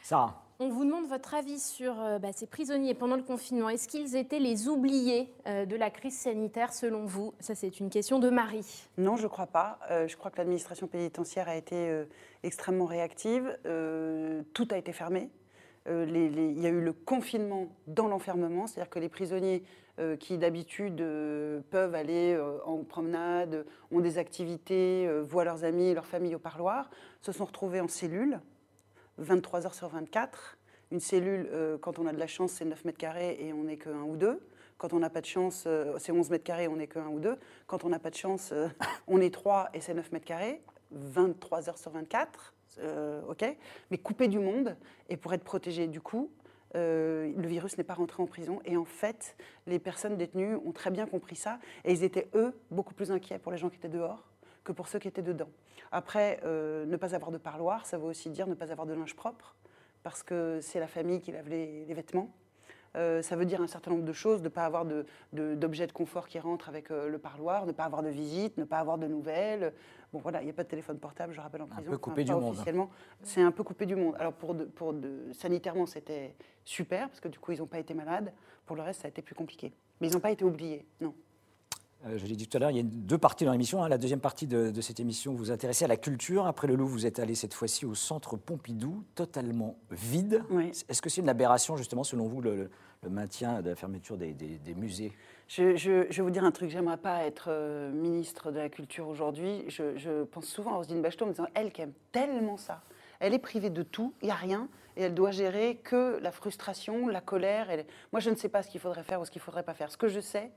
Sarah 0.02 0.43
On 0.60 0.70
vous 0.70 0.86
demande 0.86 1.08
votre 1.08 1.34
avis 1.34 1.60
sur 1.60 2.00
euh, 2.00 2.20
bah, 2.20 2.32
ces 2.32 2.46
prisonniers 2.46 2.94
pendant 2.94 3.16
le 3.16 3.24
confinement. 3.24 3.70
Est-ce 3.70 3.88
qu'ils 3.88 4.16
étaient 4.16 4.40
les 4.40 4.68
oubliés 4.68 5.34
euh, 5.48 5.66
de 5.66 5.76
la 5.76 5.90
crise 5.90 6.16
sanitaire 6.16 6.74
selon 6.74 7.06
vous? 7.06 7.34
Ça, 7.40 7.56
c'est 7.56 7.80
une 7.80 7.90
question 7.90 8.20
de 8.20 8.30
Marie. 8.30 8.88
Non, 9.00 9.16
je 9.16 9.24
ne 9.24 9.30
crois 9.30 9.48
pas. 9.48 9.80
Euh, 9.90 10.08
je 10.08 10.16
crois 10.16 10.30
que 10.30 10.38
l'administration 10.38 10.86
pénitentiaire 10.86 11.50
a 11.50 11.56
été 11.56 12.04
extrêmement 12.44 12.86
réactive. 12.86 13.58
Tout 14.54 14.68
a 14.70 14.78
été 14.78 14.94
fermé. 14.94 15.30
Il 15.88 16.62
y 16.62 16.66
a 16.66 16.70
eu 16.70 16.82
le 16.82 16.94
confinement 16.94 17.68
dans 17.88 18.08
l'enfermement, 18.08 18.68
c'est-à-dire 18.68 18.90
que 18.90 19.00
les 19.00 19.10
prisonniers 19.10 19.64
qui 20.20 20.38
d'habitude 20.38 20.98
peuvent 21.70 21.96
aller 21.96 22.40
en 22.66 22.84
promenade, 22.84 23.66
ont 23.92 24.00
des 24.00 24.18
activités, 24.18 25.10
voient 25.24 25.44
leurs 25.44 25.66
amis 25.66 25.88
et 25.88 25.94
leurs 25.94 26.06
familles 26.06 26.36
au 26.36 26.40
parloir, 26.40 26.90
se 27.22 27.32
sont 27.32 27.46
retrouvés 27.46 27.82
en 27.82 27.88
cellule, 27.88 28.40
23 29.18 29.66
heures 29.66 29.74
sur 29.74 29.90
24. 29.90 30.58
Une 30.92 31.00
cellule, 31.00 31.50
euh, 31.52 31.78
quand 31.78 32.00
on 32.00 32.06
a 32.06 32.14
de 32.14 32.20
la 32.20 32.28
chance, 32.28 32.52
c'est 32.54 32.66
9 32.66 32.86
mètres 32.86 32.98
carrés 32.98 33.38
et 33.40 33.54
on 33.54 33.64
n'est 33.64 33.78
que 33.78 33.90
un 33.90 34.04
ou 34.04 34.16
deux. 34.16 34.40
Quand 34.84 34.92
on 34.92 35.00
n'a 35.00 35.10
pas 35.10 35.22
de 35.22 35.26
chance, 35.26 35.64
euh, 35.66 35.96
c'est 35.98 36.12
11 36.12 36.30
mètres 36.30 36.44
carrés, 36.44 36.68
on 36.68 36.76
n'est 36.76 36.88
que 36.88 37.00
un 37.00 37.08
ou 37.08 37.22
deux. 37.22 37.38
Quand 37.68 37.86
on 37.86 37.90
n'a 37.90 38.00
pas 38.00 38.10
de 38.10 38.16
chance, 38.16 38.50
euh, 38.52 38.68
on 39.08 39.22
est 39.22 39.34
trois 39.34 39.70
et 39.74 39.80
c'est 39.80 39.94
9 39.94 40.12
mètres 40.12 40.26
carrés, 40.26 40.62
23 40.92 41.70
heures 41.70 41.78
sur 41.78 41.92
24, 41.92 42.54
euh, 42.80 43.22
ok 43.30 43.46
Mais 43.92 43.98
coupé 43.98 44.28
du 44.28 44.40
monde 44.40 44.76
et 45.08 45.16
pour 45.16 45.34
être 45.34 45.46
protégé 45.46 45.88
du 45.88 46.02
coup, 46.02 46.30
le 46.76 47.48
virus 47.48 47.78
n'est 47.78 47.86
pas 47.86 47.94
rentré 47.94 48.22
en 48.22 48.26
prison. 48.26 48.60
Et 48.66 48.76
en 48.76 48.84
fait, 48.84 49.38
les 49.68 49.80
personnes 49.80 50.18
détenues 50.18 50.56
ont 50.56 50.74
très 50.74 50.90
bien 50.92 51.06
compris 51.06 51.38
ça 51.38 51.60
et 51.86 51.94
ils 51.94 52.04
étaient, 52.04 52.28
eux, 52.34 52.54
beaucoup 52.70 52.94
plus 52.94 53.10
inquiets 53.10 53.40
pour 53.40 53.52
les 53.52 53.60
gens 53.60 53.70
qui 53.70 53.78
étaient 53.78 53.88
dehors 53.88 54.33
que 54.64 54.72
pour 54.72 54.88
ceux 54.88 55.00
qui 55.00 55.08
étaient 55.08 55.22
dedans. 55.22 55.50
Après, 55.92 56.40
euh, 56.44 56.86
ne 56.86 56.98
pas 56.98 57.16
avoir 57.16 57.32
de 57.32 57.38
parloir, 57.38 57.86
ça 57.86 57.98
veut 57.98 58.06
aussi 58.06 58.30
dire 58.30 58.48
ne 58.48 58.56
pas 58.56 58.72
avoir 58.72 58.88
de 58.88 58.94
linge 58.94 59.16
propre, 59.16 59.56
parce 60.04 60.24
que 60.24 60.60
c'est 60.62 60.80
la 60.80 60.88
famille 60.88 61.22
qui 61.22 61.32
lave 61.32 61.50
les, 61.50 61.86
les 61.86 61.94
vêtements. 61.94 62.30
Euh, 62.96 63.24
ça 63.24 63.36
veut 63.36 63.46
dire 63.46 63.60
un 63.60 63.66
certain 63.68 63.90
nombre 63.90 64.04
de 64.04 64.14
choses, 64.14 64.40
de 64.42 64.44
ne 64.46 64.50
pas 64.50 64.66
avoir 64.66 64.86
de- 64.86 65.06
de- 65.34 65.56
d'objets 65.56 65.88
de, 65.88 65.92
confort 65.92 66.28
qui 66.28 66.38
rentrent 66.38 66.70
avec 66.70 66.92
euh, 66.92 67.10
le 67.10 67.18
parloir, 67.18 67.66
ne 67.66 67.72
pas 67.72 67.86
avoir 67.86 68.04
de 68.04 68.10
visite, 68.10 68.56
ne 68.58 68.66
pas 68.66 68.78
avoir 68.78 69.00
de 69.00 69.08
nouvelles. 69.08 69.74
Bon 70.12 70.20
voilà, 70.20 70.42
il 70.42 70.46
n'y 70.46 70.52
a 70.52 70.54
pas 70.54 70.64
de 70.64 70.68
téléphone 70.70 71.00
portable, 71.00 71.34
je 71.34 71.42
rappelle 71.42 71.64
en 71.64 71.68
prison. 71.68 71.90
peu 71.90 71.98
coupé 71.98 72.22
enfin, 72.22 72.36
du 72.36 72.40
monde. 72.40 72.52
Officiellement, 72.54 72.92
c'est 73.24 73.42
un 73.42 73.52
peu 73.52 73.64
coupé 73.64 73.88
du 73.88 73.96
monde. 73.96 74.16
Alors 74.20 74.34
pour, 74.34 74.54
de- 74.54 74.66
pour 74.66 74.94
de- 74.94 75.32
sanitairement, 75.34 75.88
c'était 75.88 76.36
super, 76.66 77.08
parce 77.08 77.20
que 77.20 77.30
du 77.30 77.40
coup, 77.40 77.52
ils 77.52 77.60
n'ont 77.60 77.66
pas 77.66 77.80
été 77.80 77.96
malades. 77.96 78.32
Pour 78.68 78.76
le 78.76 78.84
reste, 78.84 79.02
ça 79.02 79.08
a 79.08 79.10
été 79.10 79.24
plus 79.24 79.34
compliqué. 79.34 79.74
Mais 80.00 80.08
ils 80.10 80.14
n'ont 80.14 80.20
pas 80.20 80.32
été 80.32 80.46
oubliés, 80.46 80.86
non. 81.02 81.16
Euh, 82.14 82.18
je 82.18 82.26
l'ai 82.26 82.36
dit 82.36 82.48
tout 82.48 82.58
à 82.58 82.60
l'heure, 82.60 82.72
il 82.72 82.78
y 82.78 82.80
a 82.80 82.84
deux 82.84 83.18
parties 83.18 83.46
dans 83.46 83.52
l'émission. 83.52 83.84
hein. 83.84 83.90
La 83.90 83.98
deuxième 83.98 84.20
partie 84.20 84.48
de, 84.48 84.72
de 84.72 84.82
cette 84.82 85.00
émission, 85.00 85.32
vous 85.32 85.38
vous 85.38 85.52
intéressez 85.52 85.86
à 85.86 85.88
la 85.88 85.98
culture. 85.98 86.46
Après 86.48 86.68
le 86.68 86.76
Louvre, 86.76 86.92
vous 86.92 87.06
êtes 87.06 87.20
allé 87.20 87.36
cette 87.36 87.54
fois-ci 87.54 87.86
au 87.86 87.96
centre 87.96 88.38
Pompidou, 88.38 89.04
totalement 89.16 89.76
vide. 89.92 90.44
Oui. 90.50 90.72
Est-ce 90.90 91.02
que 91.02 91.10
c'est 91.10 91.22
une 91.22 91.30
aberration, 91.30 91.78
justement, 91.78 92.04
selon 92.04 92.28
vous, 92.28 92.42
le, 92.42 92.70
le 93.04 93.10
maintien 93.10 93.62
de 93.62 93.70
la 93.70 93.76
fermeture 93.76 94.18
des, 94.18 94.34
des- 94.34 94.58
des 94.58 94.74
musées? 94.76 95.12
Je, 95.48 95.76
je- 95.76 96.08
je 96.10 96.18
vais 96.18 96.24
vous 96.24 96.30
dire 96.32 96.44
un 96.46 96.52
truc, 96.52 96.70
j'aimerais 96.70 96.98
pas 96.98 97.24
être 97.26 97.46
euh, 97.50 97.92
ministre 97.92 98.52
de 98.52 98.58
la 98.58 98.70
Culture 98.70 99.08
aujourd'hui. 99.08 99.66
Je, 99.68 99.98
je 99.98 100.24
pense 100.24 100.46
souvent 100.46 100.74
à 100.74 100.78
Roselyne 100.78 101.02
Bachelot 101.02 101.26
en 101.26 101.30
me 101.30 101.34
disant, 101.34 101.48
elle 101.54 101.72
qui 101.72 101.82
aime 101.82 101.94
tellement 102.12 102.58
ça, 102.58 102.82
elle 103.20 103.34
est 103.34 103.40
privée 103.40 103.70
de 103.70 103.84
tout, 103.84 104.14
il 104.22 104.26
n'y 104.26 104.32
a 104.32 104.36
rien, 104.36 104.68
et 104.96 105.04
elle 105.04 105.14
doit 105.14 105.32
gérer 105.32 105.78
que 105.84 106.20
la 106.22 106.32
frustration, 106.32 107.08
la 107.08 107.22
colère. 107.22 107.68
Moi, 108.12 108.20
je 108.20 108.30
ne 108.30 108.36
sais 108.36 108.50
pas 108.50 108.62
ce 108.64 108.70
qu'il 108.70 108.80
faudrait 108.80 109.04
faire 109.04 109.20
ou 109.22 109.26
ce 109.26 109.32
qu'il 109.32 109.40
ne 109.40 109.44
faudrait 109.44 109.64
pas 109.64 109.74
faire. 109.74 109.92
Ce 109.92 109.98
que 109.98 110.08
je 110.08 110.20
sais, 110.20 110.52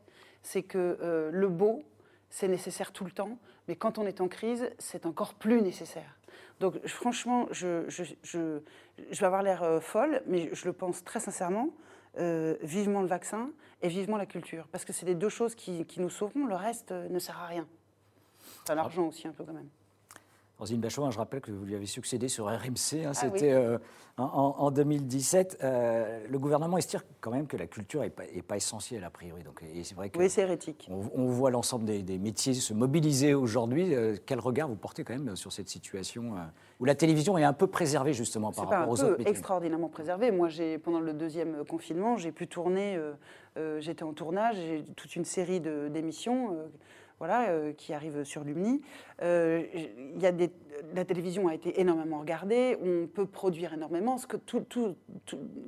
c'est 0.47 0.63
que 0.63 0.79
euh, 1.03 1.31
le 1.33 1.49
beau, 1.49 1.83
c'est 2.31 2.47
nécessaire 2.49 2.93
tout 2.93 3.05
le 3.05 3.11
temps, 3.11 3.37
mais 3.67 3.75
quand 3.75 3.99
on 3.99 4.07
est 4.07 4.21
en 4.21 4.29
crise, 4.29 4.71
c'est 4.79 5.05
encore 5.07 5.35
plus 5.35 5.61
nécessaire. 5.61 6.17
Donc 6.61 6.75
franchement, 6.87 7.49
je, 7.51 7.85
je, 7.89 8.05
je- 8.23 8.61
je 9.11 9.21
vais 9.21 9.27
avoir 9.27 9.43
l'air 9.43 9.63
euh, 9.65 9.81
folle, 9.81 10.23
mais 10.27 10.49
je 10.55 10.65
le 10.67 10.73
pense 10.73 11.03
très 11.05 11.21
sincèrement. 11.21 11.71
euh, 12.19 12.57
vivement 12.63 13.03
le 13.03 13.09
vaccin 13.09 13.51
et 13.83 13.89
vivement 13.89 14.17
la 14.17 14.25
culture, 14.25 14.67
parce 14.73 14.87
que 14.87 14.93
c'est 14.95 15.05
les 15.05 15.15
deux 15.15 15.29
choses 15.29 15.55
qui, 15.55 15.85
qui 15.85 16.01
nous 16.01 16.09
sauveront. 16.09 16.47
Le 16.47 16.55
reste 16.55 16.93
ne 16.93 17.19
sert 17.19 17.39
à 17.39 17.47
rien. 17.47 17.67
Enfin, 18.63 18.75
l'argent 18.75 19.07
aussi 19.09 19.29
un 19.29 19.33
peu 19.33 19.45
quand 19.45 19.53
même. 19.53 19.69
Roselyne 20.59 20.81
Bachelot, 20.81 21.05
hein, 21.05 21.11
je 21.11 21.19
rappelle 21.19 21.43
que 21.43 21.51
vous 21.53 21.67
lui 21.67 21.75
avez 21.75 21.85
succédé 21.85 22.29
sur 22.29 22.47
RMC, 22.47 23.05
hein, 23.05 23.11
Ah 23.11 23.15
c'était 23.15 23.53
euh, 23.53 23.77
en, 24.17 24.25
en- 24.25 24.55
en 24.59 24.71
2017. 24.71 25.59
Euh, 25.63 26.27
le 26.31 26.39
gouvernement 26.39 26.79
estime 26.79 27.01
quand 27.21 27.31
même 27.31 27.47
que 27.47 27.59
la 27.59 27.67
culture 27.67 28.01
n'est 28.01 28.09
pas, 28.09 28.25
est 28.25 28.41
pas 28.41 28.57
essentielle, 28.57 29.05
a 29.05 29.11
priori. 29.11 29.43
Donc, 29.43 29.63
c'est 29.83 29.95
vrai 29.95 30.09
que 30.09 30.19
Oui, 30.19 30.31
c'est 30.31 30.41
hérétique. 30.41 30.89
on, 30.91 31.03
on 31.15 31.27
voit 31.27 31.51
l'ensemble 31.51 31.85
des, 31.85 32.03
des 32.03 32.17
métiers 32.17 32.55
se 32.55 32.73
mobiliser 32.73 33.35
aujourd'hui. 33.35 33.95
Euh, 33.95 34.17
quel 34.25 34.41
regard 34.41 34.67
vous 34.69 34.77
portez 34.77 35.05
quand 35.05 35.13
même 35.13 35.37
sur 35.37 35.53
cette 35.53 35.69
situation 35.69 36.33
où 36.81 36.87
la 36.87 36.95
télévision 36.95 37.37
est 37.37 37.45
un 37.45 37.53
peu 37.53 37.67
préservée, 37.67 38.15
justement, 38.15 38.51
par 38.51 38.67
pas 38.67 38.79
rapport 38.79 38.93
un 38.93 38.95
aux 38.95 38.97
peu 38.97 39.03
autres 39.09 39.19
métiers? 39.19 39.31
extraordinairement 39.33 39.89
préservé. 39.91 40.31
Moi, 40.31 40.49
pendant 40.83 41.01
le 41.01 41.13
deuxième 41.13 41.67
confinement, 41.67 42.17
j'ai 42.17 42.33
pu 42.33 42.49
tourner. 42.49 42.99
J'étais 43.79 44.05
en 44.05 44.15
tournage, 44.15 44.57
j'ai 44.57 44.85
toute 44.97 45.17
une 45.17 45.25
série 45.27 45.61
d'émissions. 45.61 46.57
Voilà, 47.19 47.49
euh, 47.51 47.73
qui 47.73 47.93
arrivent 47.95 48.25
sur 48.25 48.45
Lumni. 48.45 48.83
Euh, 49.23 49.63
y 50.19 50.27
a 50.27 50.33
des, 50.33 50.51
la 50.95 51.05
télévision 51.05 51.49
a 51.49 51.55
été 51.55 51.81
énormément 51.81 52.21
regardée, 52.21 52.77
on 52.83 53.07
peut 53.07 53.27
produire 53.27 53.73
énormément, 53.73 54.19
ce 54.19 54.27
que 54.27 54.37
tout- 54.37 54.65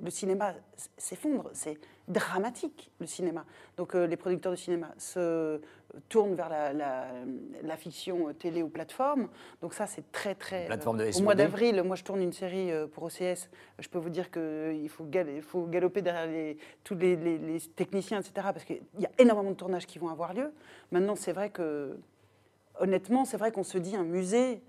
le 0.03 0.11
cinéma 0.11 0.55
s'effondre, 0.97 1.51
c'est 1.53 1.79
dramatique 2.09 2.91
le 3.01 3.07
cinéma. 3.07 3.45
Donc 3.77 3.95
euh, 3.95 4.07
les 4.07 4.17
producteurs 4.17 4.53
de 4.53 4.57
cinéma 4.57 4.93
se 4.99 5.61
tournent 6.09 6.35
vers 6.35 6.49
la, 6.49 6.73
la- 6.73 7.07
la 7.63 7.77
fiction 7.77 8.29
euh, 8.29 8.33
télé 8.33 8.63
ou 8.63 8.69
plateforme. 8.69 9.29
Donc 9.63 9.75
ça 9.75 9.87
c'est 9.87 10.11
très 10.13 10.35
très. 10.35 10.67
Plateforme 10.67 10.99
de 10.99 11.05
au 11.17 11.23
mois 11.23 11.35
d'avril, 11.35 11.83
moi 11.83 11.97
je 11.97 12.05
tourne 12.05 12.23
une 12.23 12.33
série 12.33 12.71
euh, 12.73 12.87
pour 12.87 13.05
OCS. 13.05 13.51
Je 13.79 13.89
peux 13.89 13.99
vous 13.99 14.11
dire 14.11 14.31
qu'il 14.31 14.89
faut, 14.89 15.05
gal- 15.05 15.41
faut 15.43 15.67
galoper 15.67 16.03
derrière 16.03 16.27
les, 16.27 16.59
tous 16.85 16.95
les, 16.95 17.17
les- 17.17 17.39
les 17.39 17.61
techniciens, 17.61 18.21
etc. 18.21 18.33
Parce 18.53 18.65
qu'il 18.65 18.81
y 18.99 19.07
a 19.07 19.11
énormément 19.19 19.51
de 19.51 19.57
tournages 19.57 19.87
qui 19.87 19.99
vont 19.99 20.09
avoir 20.09 20.35
lieu. 20.35 20.53
Maintenant, 20.93 21.15
c'est 21.17 21.33
vrai 21.33 21.51
que, 21.51 21.97
honnêtement, 22.81 23.25
c'est 23.25 23.37
vrai 23.37 23.53
qu'on 23.53 23.63
se 23.65 23.79
dit 23.79 23.97
un 23.97 24.05
musée 24.05 24.63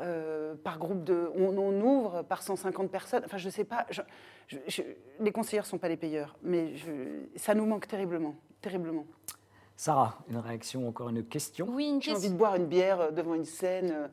euh, 0.00 0.54
par 0.64 0.78
groupe 0.78 1.04
de. 1.04 1.30
On, 1.36 1.56
on 1.58 1.80
ouvre 1.82 2.22
par 2.22 2.42
150 2.42 2.90
personnes. 2.90 3.22
Enfin, 3.26 3.36
je 3.38 3.48
sais 3.50 3.64
pas. 3.64 3.86
je- 3.90 4.00
je- 4.48 4.58
je- 4.66 4.82
les 5.20 5.32
conseillers 5.32 5.60
ne 5.62 5.66
sont 5.66 5.78
pas 5.78 5.88
les 5.88 5.96
payeurs. 5.98 6.36
Mais 6.42 6.72
ça 7.36 7.54
nous 7.54 7.66
manque 7.66 7.86
terriblement. 7.86 8.34
Terriblement. 8.62 9.04
Sarah, 9.76 10.18
une 10.28 10.36
réaction, 10.36 10.86
encore 10.88 11.08
une 11.08 11.24
question 11.24 11.66
Oui, 11.68 11.88
une 11.88 12.02
J'ai 12.02 12.12
envie 12.12 12.20
question. 12.20 12.32
de 12.34 12.38
boire 12.38 12.54
une 12.54 12.66
bière 12.66 13.00
euh, 13.00 13.10
devant 13.10 13.34
une 13.34 13.44
scène 13.44 13.90
euh, 13.90 14.08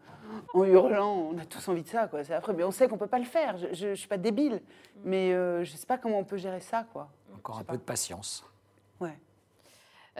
en 0.53 0.63
hurlant. 0.63 1.29
On 1.31 1.37
a 1.37 1.45
tous 1.45 1.67
envie 1.67 1.83
de 1.83 1.87
ça, 1.87 2.07
quoi. 2.07 2.23
C'est 2.23 2.33
après, 2.33 2.53
mais 2.53 2.63
on 2.63 2.71
sait 2.71 2.87
qu'on 2.87 2.97
peut 2.97 3.07
pas 3.07 3.19
le 3.19 3.25
faire. 3.25 3.57
Je, 3.73 3.87
ne 3.87 3.95
suis 3.95 4.07
pas 4.07 4.17
débile, 4.17 4.61
mais 5.03 5.33
euh, 5.33 5.63
je 5.63 5.75
sais 5.75 5.85
pas 5.85 5.97
comment 5.97 6.19
on 6.19 6.23
peut 6.23 6.37
gérer 6.37 6.61
ça, 6.61 6.85
quoi. 6.91 7.09
Encore 7.35 7.59
un 7.59 7.63
peu 7.63 7.77
de 7.77 7.81
patience. 7.81 8.43
Ouais. 8.99 9.17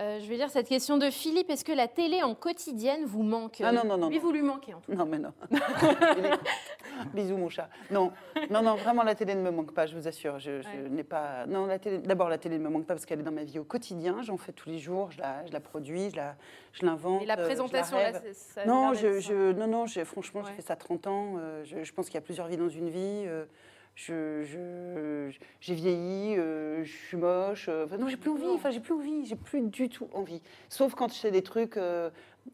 Euh, 0.00 0.18
je 0.20 0.26
vais 0.28 0.36
lire 0.36 0.48
cette 0.48 0.66
question 0.68 0.96
de 0.96 1.10
Philippe. 1.10 1.50
Est-ce 1.50 1.64
que 1.64 1.72
la 1.72 1.86
télé 1.86 2.22
en 2.22 2.34
quotidienne 2.34 3.04
vous 3.04 3.22
manque? 3.22 3.60
Ah 3.62 3.70
non, 3.70 3.84
non, 3.84 3.98
non, 3.98 4.08
Lui, 4.08 4.16
non. 4.16 4.22
vous 4.22 4.32
lui 4.32 4.40
manquez 4.40 4.72
en 4.72 4.80
tout 4.80 4.90
cas. 4.92 4.96
Non, 4.96 5.04
mais 5.04 5.18
non. 5.18 5.32
Bisous, 7.14 7.36
mon 7.36 7.48
chat. 7.50 7.68
Non, 7.90 8.10
non, 8.50 8.62
non, 8.62 8.76
vraiment, 8.76 9.02
la 9.02 9.14
télé 9.14 9.34
ne 9.34 9.42
me 9.42 9.50
manque 9.50 9.72
pas, 9.72 9.84
je 9.86 9.94
vous 9.96 10.08
assure. 10.08 10.38
Je, 10.38 10.62
je 10.62 10.68
Ouais. 10.68 10.88
n'ai 10.88 11.02
pas. 11.04 11.44
Non, 11.46 11.66
la 11.66 11.78
télé. 11.78 11.98
D'abord, 11.98 12.28
la 12.30 12.38
télé 12.38 12.58
ne 12.58 12.64
me 12.64 12.70
manque 12.70 12.86
pas 12.86 12.94
parce 12.94 13.04
qu'elle 13.04 13.20
est 13.20 13.24
dans 13.24 13.30
ma 13.32 13.44
vie 13.44 13.58
au 13.58 13.64
quotidien. 13.64 14.22
J'en 14.22 14.38
fais 14.38 14.52
tous 14.52 14.70
les 14.70 14.78
jours. 14.78 15.10
Je 15.10 15.18
la, 15.20 15.44
je 15.46 15.52
la 15.52 15.60
produis, 15.60 16.10
je 16.10 16.16
la, 16.16 16.34
je 16.72 16.86
l'invente. 16.86 17.22
Et 17.22 17.26
la 17.26 17.34
euh, 17.34 17.42
je 17.42 17.44
présentation, 17.44 17.96
rêve. 17.98 18.14
là, 18.14 18.20
c'est- 18.22 18.32
ça 18.54 18.64
Non, 18.64 18.94
je, 18.94 19.20
ça. 19.20 19.20
je- 19.20 19.52
non, 19.52 19.66
non, 19.66 19.86
j'ai- 19.86 20.04
franchement, 20.06 20.40
Ouais. 20.40 20.46
j'ai 20.48 20.54
fait 20.54 20.62
ça 20.62 20.76
30 20.76 21.06
ans. 21.08 21.34
euh, 21.38 21.62
je, 21.64 21.84
je 21.84 21.92
pense 21.92 22.06
qu'il 22.06 22.14
y 22.14 22.18
a 22.18 22.22
plusieurs 22.22 22.46
vies 22.46 22.56
dans 22.56 22.68
une 22.70 22.88
vie. 22.88 23.26
Euh, 24.10 24.44
je, 24.44 25.30
je- 25.32 25.38
j'ai 25.60 25.74
vieilli, 25.74 26.36
euh, 26.38 26.82
je 26.84 26.90
suis 26.90 27.16
moche. 27.16 27.66
euh, 27.68 27.86
non, 27.98 28.08
j'ai 28.08 28.16
plus 28.16 28.30
envie. 28.30 28.46
Enfin, 28.48 28.70
j'ai 28.70 28.80
plus 28.80 28.94
envie. 28.94 29.26
J'ai 29.26 29.36
plus 29.36 29.60
du 29.62 29.88
tout 29.88 30.08
envie. 30.14 30.40
Sauf 30.68 30.94
quand 30.94 31.12
je 31.12 31.18
fais 31.18 31.30
des 31.30 31.42
trucs 31.42 31.76
euh, 31.76 32.10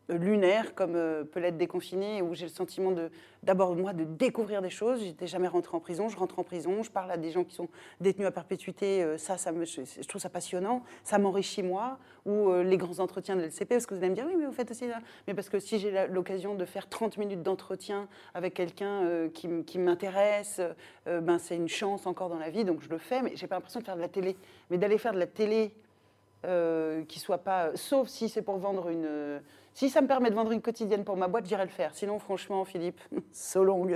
lunaires, 0.09 0.75
comme 0.75 0.95
euh, 0.95 1.25
peut 1.25 1.41
l'être 1.41 1.57
déconfiné, 1.57 2.23
où 2.23 2.35
j'ai 2.35 2.47
le 2.47 2.51
sentiment 2.51 2.93
de, 2.93 3.11
d'abord 3.43 3.75
moi, 3.75 3.93
de 3.93 4.05
découvrir 4.05 4.63
des 4.63 4.71
choses. 4.71 5.03
J'étais 5.03 5.27
jamais 5.27 5.49
rentrée 5.49 5.77
en 5.77 5.81
prison. 5.81 6.09
Je 6.09 6.17
rentre 6.17 6.39
en 6.39 6.45
prison. 6.45 6.83
Je 6.83 6.91
parle 6.91 7.11
à 7.11 7.17
des 7.17 7.31
gens 7.31 7.45
qui 7.45 7.55
sont 7.55 7.69
détenus 8.01 8.29
à 8.29 8.31
perpétuité. 8.31 9.03
euh, 9.03 9.19
ça, 9.19 9.37
ça 9.37 9.53
me, 9.53 9.65
je, 9.65 10.07
trouve 10.07 10.21
ça 10.21 10.29
passionnant. 10.29 10.83
Ça 11.03 11.19
m'enrichit 11.19 11.63
moi. 11.63 11.99
Ou 12.25 12.51
euh, 12.51 12.63
les 12.63 12.77
grands 12.77 12.99
entretiens 13.01 13.37
de 13.37 13.43
l'LCP, 13.43 13.69
parce 13.69 13.87
que 13.87 13.95
vous 13.95 14.01
allez 14.01 14.11
me 14.11 14.15
dire, 14.15 14.27
oui, 14.27 14.35
mais 14.39 14.47
vous 14.47 14.53
faites 14.53 14.71
aussi 14.71 14.89
ça. 14.89 14.99
Mais 15.27 15.35
parce 15.35 15.49
que 15.49 15.59
si 15.59 15.79
j'ai 15.79 16.07
l'occasion 16.09 16.55
de 16.55 16.65
faire 16.65 16.89
30 16.89 17.19
minutes 17.19 17.43
d'entretien 17.43 18.09
avec 18.35 18.55
quelqu'un 18.55 19.29
qui, 19.33 19.79
m'intéresse, 19.79 20.61
ben, 21.07 21.39
c'est 21.39 21.55
une 21.55 21.69
chance 21.69 22.05
encore 22.07 22.29
dans 22.29 22.39
la 22.39 22.51
vie, 22.51 22.65
donc 22.65 22.81
je 22.83 22.89
le 22.89 22.99
fais, 22.99 23.23
mais 23.23 23.33
j'ai 23.37 23.47
pas 23.47 23.55
l'impression 23.55 23.79
de 23.79 23.85
faire 23.85 23.95
de 23.95 24.01
la 24.01 24.09
télé. 24.09 24.37
Mais 24.71 24.79
d'aller 24.79 24.99
faire 24.99 25.13
de 25.13 25.21
la 25.21 25.29
télé 25.29 25.73
qui 27.07 27.21
soit 27.21 27.39
pas. 27.39 27.77
Sauf 27.77 28.09
si 28.09 28.29
c'est 28.29 28.43
pour 28.43 28.59
vendre 28.59 28.89
une. 28.89 29.41
Si 29.77 29.91
ça 29.91 30.01
me 30.01 30.07
permet 30.09 30.31
de 30.31 30.35
vendre 30.35 30.53
une 30.53 30.63
quotidienne 30.63 31.05
pour 31.05 31.19
ma 31.19 31.29
boîte, 31.29 31.45
j'irai 31.47 31.65
le 31.65 31.71
faire. 31.71 31.91
Sinon, 31.95 32.19
franchement, 32.19 32.65
Philippe, 32.65 32.99
so 33.33 33.63
long. 33.63 33.87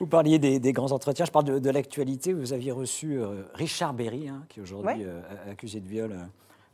Vous 0.00 0.06
parliez 0.08 0.38
des, 0.40 0.58
des 0.58 0.72
grands 0.72 0.90
entretiens, 0.92 1.24
je 1.24 1.30
parle 1.30 1.44
de, 1.44 1.58
de 1.60 1.70
l'actualité. 1.70 2.32
Vous 2.32 2.52
aviez 2.52 2.72
reçu 2.72 3.20
euh, 3.20 3.42
Richard 3.54 3.94
Berry, 3.94 4.28
hein, 4.28 4.44
qui 4.48 4.58
est 4.58 4.62
aujourd'hui 4.62 5.04
Ouais. 5.04 5.04
euh, 5.06 5.52
accusé 5.52 5.78
de 5.80 5.86
viol 5.86 6.10
euh, 6.12 6.16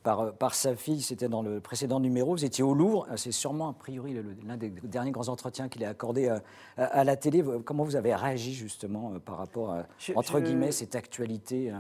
par, 0.02 0.32
par 0.32 0.54
sa 0.54 0.74
fille, 0.74 1.02
c'était 1.02 1.28
dans 1.28 1.42
le 1.42 1.60
précédent 1.60 2.00
numéro. 2.00 2.30
Vous 2.32 2.44
étiez 2.46 2.64
au 2.64 2.72
Louvre, 2.72 3.06
c'est 3.16 3.32
sûrement 3.32 3.68
a 3.68 3.72
priori 3.74 4.16
l'un 4.46 4.56
des 4.56 4.70
derniers 4.70 5.10
grands 5.10 5.28
entretiens 5.28 5.68
qu'il 5.68 5.84
a 5.84 5.88
accordé 5.90 6.32
à, 6.78 7.04
la 7.04 7.16
télé. 7.16 7.44
Comment 7.64 7.82
vous 7.84 7.96
avez 7.96 8.14
réagi 8.14 8.54
justement 8.54 9.14
par 9.24 9.36
rapport 9.36 9.72
à, 9.72 9.86
Je- 9.98 10.12
entre 10.14 10.38
je- 10.38 10.44
guillemets, 10.44 10.70
cette 10.72 10.94
actualité 10.94 11.72
euh, 11.72 11.74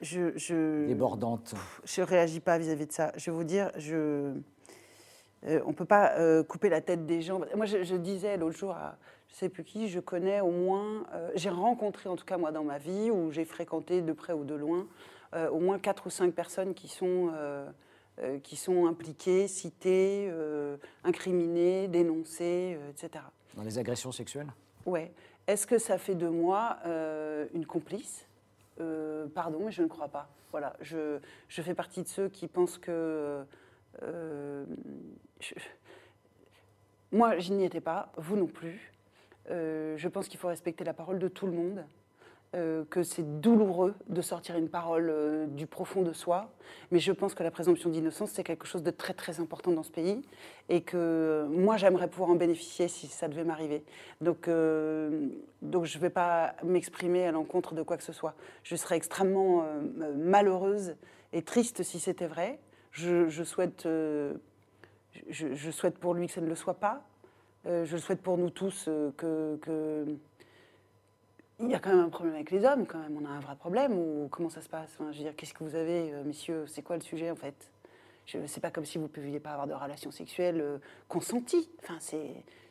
Je, 0.00 0.36
je, 0.36 0.86
débordante 0.86 1.54
je 1.84 2.02
réagis 2.02 2.40
pas 2.40 2.58
vis-à-vis 2.58 2.86
de 2.86 2.92
ça. 2.92 3.12
Je 3.16 3.30
vais 3.30 3.36
vous 3.36 3.44
dire, 3.44 3.70
je, 3.76 4.32
euh, 5.46 5.60
on 5.64 5.70
ne 5.70 5.74
peut 5.74 5.84
pas 5.84 6.12
euh, 6.18 6.42
couper 6.42 6.68
la 6.68 6.80
tête 6.80 7.06
des 7.06 7.22
gens. 7.22 7.40
Moi, 7.56 7.66
je, 7.66 7.82
je 7.82 7.96
disais 7.96 8.36
l'autre 8.36 8.56
jour 8.56 8.72
à 8.72 8.96
je 9.28 9.36
sais 9.36 9.48
plus 9.48 9.64
qui, 9.64 9.88
je 9.88 9.98
connais 9.98 10.42
au 10.42 10.50
moins, 10.50 11.04
euh, 11.14 11.30
j'ai 11.34 11.48
rencontré 11.48 12.08
en 12.10 12.16
tout 12.16 12.24
cas 12.26 12.36
moi 12.36 12.52
dans 12.52 12.64
ma 12.64 12.76
vie, 12.78 13.10
où 13.10 13.30
j'ai 13.30 13.46
fréquenté 13.46 14.02
de 14.02 14.12
près 14.12 14.34
ou 14.34 14.44
de 14.44 14.54
loin, 14.54 14.86
euh, 15.34 15.48
au 15.48 15.58
moins 15.58 15.78
quatre 15.78 16.06
ou 16.06 16.10
cinq 16.10 16.34
personnes 16.34 16.74
qui 16.74 16.88
sont, 16.88 17.30
qui 18.42 18.56
sont 18.56 18.86
impliquées, 18.86 19.48
citées, 19.48 20.30
incriminées, 21.02 21.88
dénoncées, 21.88 22.78
etc. 22.90 23.24
dans 23.56 23.62
les 23.62 23.78
agressions 23.78 24.12
sexuelles? 24.12 24.52
Ouais. 24.84 25.12
Est-ce 25.46 25.66
que 25.66 25.78
ça 25.78 25.96
fait 25.96 26.14
de 26.14 26.28
moi 26.28 26.76
une 27.54 27.64
complice? 27.64 28.26
Euh, 28.80 29.26
Pardon, 29.34 29.60
mais 29.64 29.72
je 29.72 29.82
ne 29.82 29.88
crois 29.88 30.08
pas. 30.08 30.28
Voilà, 30.50 30.74
je, 30.80 31.18
je 31.48 31.62
fais 31.62 31.74
partie 31.74 32.02
de 32.02 32.08
ceux 32.08 32.28
qui 32.28 32.46
pensent 32.48 32.78
que. 32.78 33.44
euh, 34.02 34.64
moi, 37.10 37.38
je 37.38 37.52
n'y 37.52 37.64
étais 37.64 37.80
pas, 37.80 38.10
vous 38.16 38.36
non 38.36 38.46
plus. 38.46 38.92
Euh, 39.50 39.96
je 39.96 40.08
pense 40.08 40.28
qu'il 40.28 40.38
faut 40.38 40.48
respecter 40.48 40.84
la 40.84 40.94
parole 40.94 41.18
de 41.18 41.28
tout 41.28 41.46
le 41.46 41.52
monde. 41.52 41.84
Euh, 42.54 42.84
que 42.90 43.02
c'est 43.02 43.40
douloureux 43.40 43.94
de 44.10 44.20
sortir 44.20 44.58
une 44.58 44.68
parole 44.68 45.08
euh, 45.08 45.46
du 45.46 45.66
profond 45.66 46.02
de 46.02 46.12
soi, 46.12 46.52
mais 46.90 46.98
je 46.98 47.10
pense 47.10 47.32
que 47.34 47.42
la 47.42 47.50
présomption 47.50 47.88
d'innocence, 47.88 48.32
c'est 48.32 48.44
quelque 48.44 48.66
chose 48.66 48.82
de 48.82 48.90
très 48.90 49.14
très 49.14 49.40
important 49.40 49.72
dans 49.72 49.82
ce 49.82 49.90
pays, 49.90 50.20
et 50.68 50.82
que 50.82 50.98
euh, 50.98 51.46
moi, 51.48 51.78
j'aimerais 51.78 52.08
pouvoir 52.08 52.28
en 52.28 52.34
bénéficier 52.34 52.88
si 52.88 53.06
ça 53.06 53.28
devait 53.28 53.44
m'arriver. 53.44 53.84
Donc, 54.20 54.50
donc 55.62 55.86
je 55.86 55.96
ne 55.96 56.02
vais 56.02 56.10
pas 56.10 56.54
m'exprimer 56.62 57.26
à 57.26 57.32
l'encontre 57.32 57.74
de 57.74 57.82
quoi 57.82 57.96
que 57.96 58.04
ce 58.04 58.12
soit. 58.12 58.34
Je 58.64 58.76
serais 58.76 58.96
extrêmement 58.96 59.64
malheureuse 60.14 60.96
et 61.32 61.40
triste 61.40 61.82
si 61.82 62.00
c'était 62.00 62.26
vrai. 62.26 62.58
Je, 62.90 63.44
souhaite, 63.44 63.88
je, 65.30 65.70
souhaite 65.70 65.96
pour 65.96 66.12
lui 66.12 66.26
que 66.26 66.34
ça 66.34 66.42
ne 66.42 66.48
le 66.48 66.54
soit 66.54 66.74
pas. 66.74 67.02
Je 67.64 67.96
souhaite 67.96 68.20
pour 68.20 68.36
nous 68.36 68.50
tous 68.50 68.90
que- 69.16 70.04
Il 71.62 71.70
y 71.70 71.74
a 71.74 71.78
quand 71.78 71.90
même 71.90 72.00
un 72.00 72.08
problème 72.08 72.34
avec 72.34 72.50
les 72.50 72.64
hommes, 72.64 72.86
quand 72.86 72.98
même. 72.98 73.16
On 73.22 73.24
a 73.24 73.28
un 73.28 73.38
vrai 73.38 73.54
problème. 73.54 74.28
Comment 74.30 74.50
ça 74.50 74.60
se 74.60 74.68
passe? 74.68 74.90
Je 74.98 75.04
veux 75.04 75.24
dire, 75.24 75.36
qu'est-ce 75.36 75.54
que 75.54 75.62
vous 75.62 75.76
avez, 75.76 76.12
euh, 76.12 76.24
messieurs? 76.24 76.64
C'est 76.66 76.82
quoi 76.82 76.96
le 76.96 77.02
sujet, 77.02 77.30
en 77.30 77.36
fait? 77.36 77.54
C'est 78.26 78.60
pas 78.60 78.72
comme 78.72 78.84
si 78.84 78.98
vous 78.98 79.04
ne 79.04 79.08
pouviez 79.08 79.38
pas 79.38 79.50
avoir 79.50 79.68
de 79.68 79.72
relations 79.72 80.10
sexuelles 80.10 80.60
euh, 80.60 80.78
consenties. 81.06 81.70
Enfin, 81.80 81.98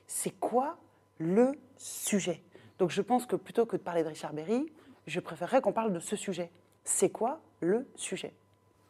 c'est, 0.08 0.32
quoi 0.41 0.77
le 1.19 1.54
sujet? 1.77 2.41
Donc, 2.80 2.89
je 2.89 3.01
pense 3.01 3.25
que 3.25 3.38
plutôt 3.38 3.65
que 3.65 3.77
de 3.77 3.82
parler 3.82 4.04
de 4.04 4.10
Richard 4.10 4.34
Berry, 4.34 4.65
je 5.08 5.21
préférerais 5.21 5.62
qu'on 5.62 5.71
parle 5.71 5.93
de 5.93 5.99
ce 5.99 6.17
sujet. 6.17 6.51
C'est 6.84 7.10
quoi 7.10 7.39
le 7.62 7.88
sujet? 7.95 8.34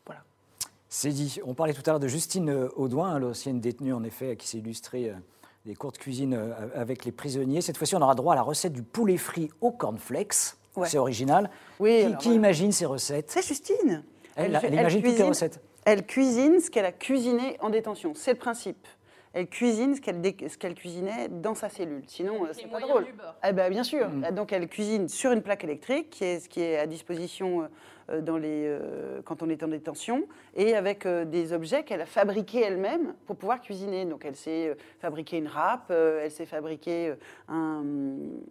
Voilà. 0.08 0.24
C'est 0.90 1.10
dit. 1.10 1.40
On 1.46 1.54
parlait 1.54 1.74
tout 1.74 1.84
à 1.86 1.92
l'heure 1.92 2.00
de 2.00 2.08
Justine 2.08 2.50
euh, 2.50 2.70
Audouin, 2.76 3.20
l'ancienne 3.20 3.60
détenue 3.60 3.94
en 3.94 4.04
effet, 4.04 4.36
qui 4.36 4.48
s'est 4.48 4.58
illustrée 4.58 5.14
des 5.66 5.76
cours 5.76 5.92
de 5.92 5.98
cuisine 5.98 6.34
euh, 6.34 6.54
avec 6.76 7.06
les 7.06 7.12
prisonniers. 7.12 7.62
Cette 7.62 7.78
fois-ci, 7.78 7.96
on 7.96 8.02
aura 8.02 8.16
droit 8.16 8.34
à 8.34 8.36
la 8.36 8.42
recette 8.42 8.74
du 8.74 8.82
poulet 8.84 9.18
frit 9.18 9.50
au 9.62 9.72
cornflakes. 9.72 10.56
Ouais. 10.76 10.88
C'est 10.88 10.98
original. 10.98 11.50
Oui, 11.80 12.00
qui 12.00 12.06
alors 12.06 12.18
qui 12.20 12.24
voilà. 12.30 12.38
imagine 12.38 12.72
ces 12.72 12.86
recettes 12.86 13.30
C'est 13.30 13.46
Justine. 13.46 14.04
Elle, 14.36 14.52
imagine 14.72 15.02
toutes 15.02 15.10
les 15.10 15.16
cuisine- 15.16 15.26
recettes. 15.28 15.60
Elle 15.84 16.06
cuisine 16.06 16.60
ce 16.60 16.70
qu'elle 16.72 16.86
a 16.86 16.92
cuisiné 16.92 17.58
en 17.60 17.70
détention. 17.70 18.14
C'est 18.16 18.32
le 18.32 18.38
principe. 18.38 18.88
Elle 19.34 19.48
cuisine 19.48 19.96
ce 19.96 20.02
qu'elle 20.02 20.22
dé- 20.22 20.36
ce 20.50 20.58
qu'elle 20.58 20.76
cuisinait 20.76 21.28
dans 21.30 21.56
sa 21.56 21.70
cellule. 21.70 22.04
Sinon, 22.08 22.46
euh, 22.46 22.50
c'est 22.54 22.68
pas 22.70 22.80
drôle. 22.80 23.06
Eh 23.48 23.54
ben, 23.54 23.70
bien 23.70 23.84
sûr. 23.84 24.10
Mm. 24.10 24.32
Donc, 24.32 24.52
elle 24.54 24.68
cuisine 24.68 25.08
sur 25.10 25.32
une 25.32 25.42
plaque 25.42 25.64
électrique, 25.64 26.10
qui 26.10 26.24
est 26.26 26.40
ce 26.42 26.50
qui 26.50 26.62
est 26.62 26.78
à 26.78 26.86
disposition 26.88 27.62
euh, 27.64 27.68
dans 28.20 28.38
les, 28.38 28.66
euh, 28.68 29.22
quand 29.24 29.42
on 29.44 29.50
est 29.50 29.64
en 29.64 29.70
détention, 29.70 30.26
et 30.56 30.76
avec 30.76 31.06
euh, 31.06 31.24
des 31.24 31.54
objets 31.54 31.84
qu'elle 31.84 32.02
a 32.02 32.06
fabriqués 32.06 32.62
elle-même 32.62 33.14
pour 33.26 33.38
pouvoir 33.38 33.62
cuisiner. 33.62 34.04
Donc, 34.06 34.26
elle 34.26 34.36
s'est 34.36 34.68
euh, 34.70 34.76
fabriqué 35.00 35.38
une 35.38 35.48
râpe, 35.48 35.86
euh, 35.92 36.22
elle 36.26 36.32
s'est 36.32 36.46
fabriqué 36.48 37.10
euh, 37.10 37.16
un- 37.48 37.84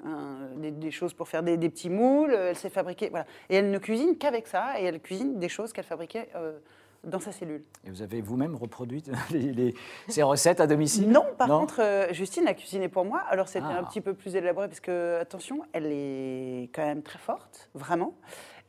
un- 0.06 0.56
des, 0.56 0.70
des 0.70 0.90
choses 0.90 1.12
pour 1.12 1.28
faire 1.28 1.42
des, 1.42 1.56
des 1.56 1.68
petits 1.68 1.90
moules, 1.90 2.32
euh, 2.32 2.50
elle 2.50 2.56
s'est 2.56 2.70
fabriqué. 2.70 3.08
Voilà. 3.10 3.26
Et 3.50 3.56
elle 3.56 3.70
ne 3.70 3.78
cuisine 3.78 4.16
qu'avec 4.16 4.46
ça, 4.46 4.80
et 4.80 4.84
elle 4.84 5.00
cuisine 5.00 5.38
des 5.38 5.48
choses 5.48 5.72
qu'elle 5.72 5.84
fabriquait 5.84 6.28
euh, 6.36 6.58
dans 7.02 7.18
sa 7.18 7.32
cellule. 7.32 7.62
Et 7.86 7.90
vous 7.90 8.02
avez 8.02 8.20
vous-même 8.20 8.54
reproduit 8.54 9.02
les- 9.30 9.52
les- 9.52 9.74
ces 10.08 10.22
recettes 10.22 10.60
à 10.60 10.66
domicile? 10.66 11.08
Non, 11.10 11.24
par 11.38 11.48
contre, 11.48 11.80
euh, 11.80 12.12
Justine 12.12 12.46
a 12.46 12.52
cuisiné 12.52 12.88
pour 12.88 13.06
moi. 13.06 13.22
Alors, 13.30 13.48
c'était 13.48 13.64
Ah. 13.70 13.78
un 13.78 13.84
petit 13.84 14.02
peu 14.02 14.12
plus 14.12 14.36
élaboré 14.36 14.68
parce 14.68 14.80
que, 14.80 15.18
attention, 15.18 15.62
elle 15.72 15.86
est 15.86 16.68
quand 16.74 16.84
même 16.84 17.02
très 17.02 17.18
forte, 17.18 17.70
vraiment. 17.74 18.14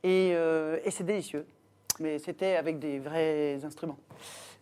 Et, 0.03 0.31
euh, 0.33 0.79
et 0.83 0.91
c'est 0.91 1.03
délicieux. 1.03 1.45
Mais 1.99 2.17
c'était 2.19 2.55
avec 2.55 2.79
des 2.79 2.99
vrais 2.99 3.63
instruments. 3.63 3.97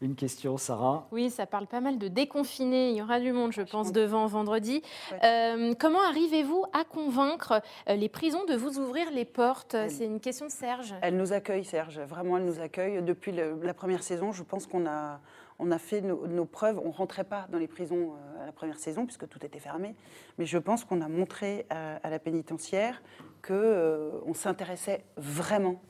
Une 0.01 0.15
question, 0.15 0.57
Sarah. 0.57 1.07
Oui, 1.11 1.29
ça 1.29 1.45
parle 1.45 1.67
pas 1.67 1.81
mal 1.81 1.97
de 1.97 2.07
déconfiner. 2.07 2.91
Il 2.91 2.95
y 2.97 3.01
aura 3.01 3.19
du 3.19 3.33
monde, 3.33 3.51
je 3.51 3.61
pense, 3.61 3.91
devant 3.91 4.25
vendredi. 4.27 4.81
Euh, 5.23 5.73
comment 5.77 6.01
arrivez-vous 6.01 6.63
à 6.71 6.85
convaincre 6.85 7.61
euh, 7.89 7.95
les 7.95 8.07
prisons 8.09 8.45
de 8.45 8.55
vous 8.55 8.79
ouvrir 8.79 9.11
les 9.11 9.25
portes? 9.25 9.73
Elle- 9.73 9.91
C'est 9.91 10.05
une 10.05 10.21
question 10.21 10.45
de 10.47 10.51
Serge. 10.51 10.95
Elle 11.01 11.17
nous 11.17 11.33
accueille, 11.33 11.65
Serge. 11.65 11.99
Vraiment, 11.99 12.37
elle 12.37 12.45
nous 12.45 12.59
accueille. 12.61 13.01
Depuis 13.03 13.33
le- 13.33 13.59
la 13.61 13.73
première 13.73 14.03
saison, 14.03 14.31
je 14.31 14.43
pense 14.43 14.67
qu'on 14.67 14.85
a, 14.87 15.19
on 15.59 15.71
a 15.71 15.77
fait 15.77 16.01
nos, 16.01 16.45
preuves. 16.45 16.79
On 16.79 16.87
ne 16.87 16.93
rentrait 16.93 17.23
pas 17.23 17.47
dans 17.51 17.57
les 17.57 17.67
prisons 17.67 18.13
euh, 18.13 18.43
à 18.43 18.45
la 18.45 18.51
première 18.51 18.79
saison, 18.79 19.05
puisque 19.05 19.27
tout 19.27 19.45
était 19.45 19.59
fermé. 19.59 19.95
Mais 20.37 20.45
je 20.45 20.57
pense 20.57 20.85
qu'on 20.85 21.01
a 21.01 21.07
montré 21.07 21.65
à, 21.69 21.97
à 21.97 22.09
la 22.09 22.19
pénitentiaire 22.19 23.01
qu'on 23.41 24.33
s'intéressait 24.33 25.03
vraiment 25.17 25.81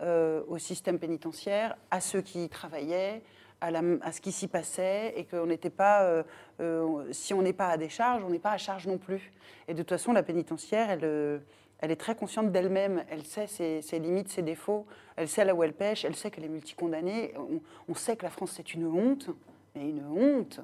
euh, 0.00 0.42
au 0.48 0.58
système 0.58 0.98
pénitentiaire, 0.98 1.76
à 1.90 2.00
ceux 2.00 2.22
qui 2.22 2.44
y 2.44 2.48
travaillaient, 2.48 3.22
à, 3.60 4.12
ce 4.12 4.20
qui 4.20 4.32
s'y 4.32 4.48
passait, 4.48 5.14
et 5.16 5.24
qu'on 5.24 5.46
n'était 5.46 5.70
pas, 5.70 6.02
euh, 6.02 6.22
euh, 6.60 7.06
si 7.12 7.32
on 7.32 7.42
n'est 7.42 7.52
pas 7.52 7.68
à 7.68 7.76
décharge, 7.76 8.24
on 8.24 8.30
n'est 8.30 8.38
pas 8.38 8.50
à 8.50 8.58
charge 8.58 8.86
non 8.86 8.98
plus. 8.98 9.32
Et 9.68 9.74
de 9.74 9.78
toute 9.78 9.90
façon, 9.90 10.12
la 10.12 10.22
pénitentiaire, 10.22 10.90
elle, 10.90 11.04
euh, 11.04 11.38
elle 11.82 11.90
est 11.90 11.96
très 11.96 12.14
consciente 12.14 12.52
d'elle-même, 12.52 13.04
elle 13.10 13.24
sait 13.24 13.48
ses, 13.48 13.98
limites, 13.98 14.28
ses 14.28 14.42
défauts, 14.42 14.86
elle 15.16 15.28
sait 15.28 15.44
là 15.44 15.52
où 15.54 15.64
elle 15.64 15.72
pêche, 15.72 16.04
elle 16.04 16.14
sait 16.14 16.30
qu'elle 16.30 16.44
est 16.44 16.48
multicondamnée. 16.48 17.34
On, 17.36 17.60
on 17.88 17.94
sait 17.94 18.16
que 18.16 18.22
la 18.22 18.30
France, 18.30 18.52
c'est 18.56 18.72
une 18.72 18.86
honte, 18.86 19.28
mais 19.74 19.90
une 19.90 20.04
honte. 20.06 20.60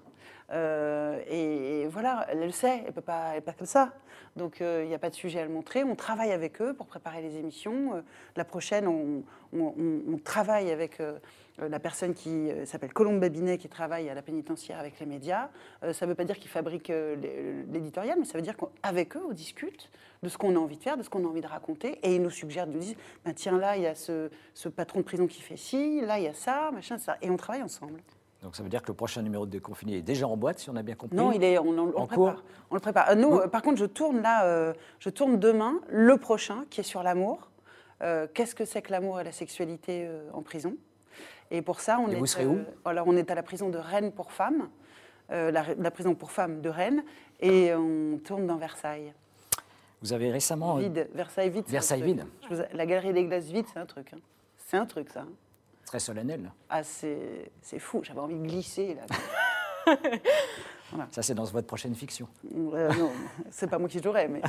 Euh, 0.51 1.21
et, 1.29 1.87
voilà, 1.89 2.27
elle 2.31 2.41
le 2.41 2.51
sait, 2.51 2.79
elle 2.79 2.87
ne 2.87 2.91
peut 2.93 3.01
pas, 3.01 3.33
elle 3.35 3.43
pas 3.43 3.53
comme 3.53 3.67
ça. 3.67 3.93
Donc 4.37 4.61
euh, 4.61 4.83
il 4.85 4.89
n'y 4.89 4.95
a 4.95 4.99
pas 4.99 5.11
de 5.11 5.15
sujet 5.15 5.41
à 5.41 5.45
le 5.45 5.51
montrer. 5.51 5.85
On 5.85 5.95
travaille 5.95 6.33
avec 6.33 6.63
eux 6.63 6.73
pour 6.73 6.87
préparer 6.87 7.21
les 7.23 7.37
émissions. 7.37 7.95
Euh, 7.97 8.01
la 8.37 8.45
prochaine, 8.45 8.87
on, 8.87 9.23
travaille 10.25 10.71
avec 10.71 11.01
euh, 11.01 11.19
la 11.59 11.79
personne 11.79 12.15
qui 12.15 12.51
euh, 12.51 12.65
s'appelle 12.65 12.93
Colombe 12.93 13.21
Babinet, 13.21 13.59
qui 13.59 13.69
travaille 13.69 14.09
à 14.09 14.15
la 14.15 14.23
pénitentiaire 14.23 14.79
avec 14.79 15.01
les 15.01 15.07
médias. 15.07 15.49
Euh, 15.83 15.93
ça 15.93 16.07
ne 16.07 16.11
veut 16.11 16.15
pas 16.15 16.25
dire 16.25 16.39
qu'ils 16.39 16.51
fabriquent 16.51 16.91
euh, 16.91 17.17
l'é- 17.17 17.65
l'éditorial, 17.73 18.19
mais 18.19 18.25
ça 18.25 18.39
veut 18.39 18.43
dire 18.43 18.57
qu'avec 18.57 19.17
eux, 19.17 19.23
on 19.29 19.33
discute 19.33 19.91
de 20.23 20.29
ce 20.29 20.39
qu'on 20.39 20.55
a 20.57 20.59
envie 20.59 20.77
de 20.77 20.83
faire, 20.83 20.97
de 20.97 21.03
ce 21.03 21.11
qu'on 21.11 21.25
a 21.25 21.29
envie 21.29 21.41
de 21.41 21.47
raconter, 21.47 21.99
et 22.03 22.15
ils 22.15 22.23
nous 22.23 22.31
suggèrent, 22.31 22.67
ils 22.67 22.73
nous 22.73 22.81
disent, 22.81 22.97
Ben, 23.25 23.33
tiens, 23.35 23.59
là, 23.59 23.77
il 23.77 23.83
y 23.83 23.87
a 23.87 23.95
ce, 23.95 24.31
ce 24.55 24.69
patron 24.69 25.01
de 25.01 25.05
prison 25.05 25.27
qui 25.27 25.41
fait 25.41 25.57
ci, 25.57 26.01
là, 26.01 26.19
il 26.19 26.25
y 26.25 26.29
a 26.29 26.35
ça, 26.35 26.71
machin, 26.73 26.99
ça. 26.99 27.17
Et 27.23 27.31
on 27.31 27.37
travaille 27.37 27.63
ensemble. 27.63 28.01
Donc 28.43 28.55
ça 28.55 28.63
veut 28.63 28.69
dire 28.69 28.83
que 28.83 28.89
le 28.89 28.95
prochain 28.95 29.23
numéro 29.23 29.47
de 29.47 29.51
Déconfiné 29.51 29.97
est 29.97 30.03
déjà 30.03 30.29
en 30.29 30.37
boîte, 30.37 30.61
si 30.61 30.71
on 30.71 30.77
a 30.77 30.83
bien 30.83 30.95
compris. 30.95 31.17
Non, 31.17 31.33
il 31.33 31.43
est, 31.43 31.59
on, 31.59 31.67
on- 31.71 31.79
on 31.79 31.97
En 31.97 32.03
le 32.03 32.07
prépare. 32.07 32.17
cours 32.17 32.43
On 32.71 32.75
le 32.75 32.81
prépare. 32.81 33.11
Euh, 33.11 33.15
nous, 33.17 33.29
Oui. 33.33 33.41
euh, 33.45 33.49
par 33.49 33.63
contre, 33.63 33.79
je 33.79 33.85
tourne 33.85 34.21
là, 34.23 34.45
euh, 34.45 34.73
je 35.01 35.11
tourne 35.11 35.39
demain 35.39 35.81
le 35.89 36.17
prochain 36.19 36.65
qui 36.71 36.81
est 36.81 36.85
sur 36.85 37.03
l'amour. 37.03 37.51
Euh, 38.03 38.29
Qu'est-ce 38.33 38.55
que 38.55 38.65
c'est 38.65 38.81
que 38.81 38.93
l'amour 38.93 39.21
et 39.21 39.25
la 39.25 39.33
sexualité 39.33 40.07
euh, 40.07 40.31
en 40.33 40.43
prison? 40.43 40.77
Et 41.51 41.63
pour 41.63 41.81
ça, 41.81 41.99
on 41.99 42.09
Et 42.11 42.13
est. 42.13 42.19
vous 42.19 42.27
serez 42.27 42.47
où? 42.47 42.61
Alors, 42.85 43.09
on 43.09 43.17
est 43.17 43.29
à 43.31 43.35
la 43.35 43.43
prison 43.43 43.71
de 43.71 43.79
Rennes 43.79 44.13
pour 44.13 44.31
femmes, 44.33 44.69
la, 45.31 45.51
la 45.51 45.91
prison 45.91 46.15
pour 46.15 46.31
femmes 46.31 46.61
de 46.61 46.69
Rennes, 46.69 47.03
et 47.41 47.75
on 47.75 48.19
tourne 48.19 48.47
dans 48.47 48.57
Versailles. 48.57 49.13
Vous 50.01 50.13
avez 50.13 50.31
récemment... 50.31 50.77
Vide, 50.77 51.09
Versailles 51.13 51.51
vide. 51.51 51.65
Versailles 51.67 52.03
vide. 52.03 52.25
Vous- 52.51 52.63
la 52.73 52.87
galerie 52.87 53.13
des 53.13 53.25
glaces 53.25 53.47
vide, 53.47 53.67
c'est 53.73 53.81
un 53.81 53.87
truc. 53.87 54.13
hein. 54.15 54.19
C'est 54.59 54.77
un 54.77 54.87
truc, 54.87 55.11
ça. 55.11 55.21
hein. 55.23 55.29
Très 55.89 56.01
solennel. 56.01 56.53
Ah, 56.69 56.83
c'est 56.83 57.79
fou. 57.79 58.01
J'avais 58.03 58.21
envie 58.21 58.37
de 58.39 58.47
glisser 58.47 58.95
là. 58.97 59.95
Ça, 61.11 61.21
c'est 61.23 61.35
dans 61.35 61.45
votre 61.45 61.67
prochaine 61.67 61.95
fiction. 61.95 62.29
Euh, 62.73 62.91
non, 62.95 63.11
c'est 63.51 63.69
pas 63.69 63.79
moi 63.79 63.91
qui 63.91 64.03
jouerais, 64.03 64.27
mais. 64.27 64.41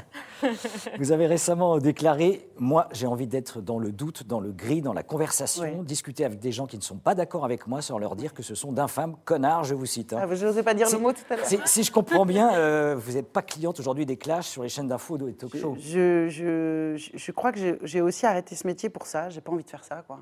Vous 0.97 1.11
avez 1.11 1.27
récemment 1.27 1.77
déclaré 1.79 2.47
Moi, 2.57 2.87
j'ai 2.93 3.07
envie 3.07 3.27
d'être 3.27 3.59
dans 3.61 3.77
le 3.77 3.91
doute, 3.91 4.25
dans 4.25 4.39
le 4.39 4.51
gris, 4.53 4.81
dans 4.81 4.93
la 4.93 5.03
conversation, 5.03 5.63
Oui. 5.63 5.85
discuter 5.85 6.23
avec 6.23 6.39
des 6.39 6.53
gens 6.53 6.65
qui 6.65 6.77
ne 6.77 6.81
sont 6.81 6.95
pas 6.97 7.13
d'accord 7.13 7.43
avec 7.43 7.67
moi 7.67 7.81
sans 7.81 7.99
leur 7.99 8.15
dire 8.15 8.33
que 8.33 8.41
ce 8.41 8.55
sont 8.55 8.71
d'infâmes 8.71 9.17
connards, 9.25 9.65
je 9.65 9.75
vous 9.75 9.85
cite. 9.85 10.13
hein. 10.13 10.19
Ah, 10.21 10.33
je 10.33 10.45
n'osais 10.45 10.63
pas 10.63 10.73
dire 10.73 10.87
le 10.89 10.97
mot 10.99 11.11
tout 11.11 11.19
à 11.29 11.35
l'heure. 11.35 11.45
Si 11.65 11.83
je 11.83 11.91
comprends 11.91 12.25
bien, 12.25 12.53
euh, 12.55 12.95
vous 12.97 13.13
n'êtes 13.13 13.31
pas 13.33 13.41
cliente 13.41 13.77
aujourd'hui 13.79 14.05
des 14.05 14.15
clashs 14.17 14.47
sur 14.47 14.63
les 14.63 14.69
chaînes 14.69 14.87
d'infos 14.87 15.17
et 15.27 15.33
talk 15.33 15.57
shows. 15.57 15.75
Je, 15.81 16.29
je, 16.29 16.95
je, 16.97 17.17
je 17.17 17.31
crois 17.33 17.51
que 17.51 17.59
j'ai- 17.59 17.79
j'ai 17.83 17.99
aussi 18.01 18.25
arrêté 18.25 18.55
ce 18.55 18.65
métier 18.65 18.89
pour 18.89 19.07
ça. 19.07 19.29
J'ai 19.29 19.41
pas 19.41 19.51
envie 19.51 19.63
de 19.65 19.69
faire 19.69 19.83
ça, 19.83 20.03
quoi. 20.07 20.21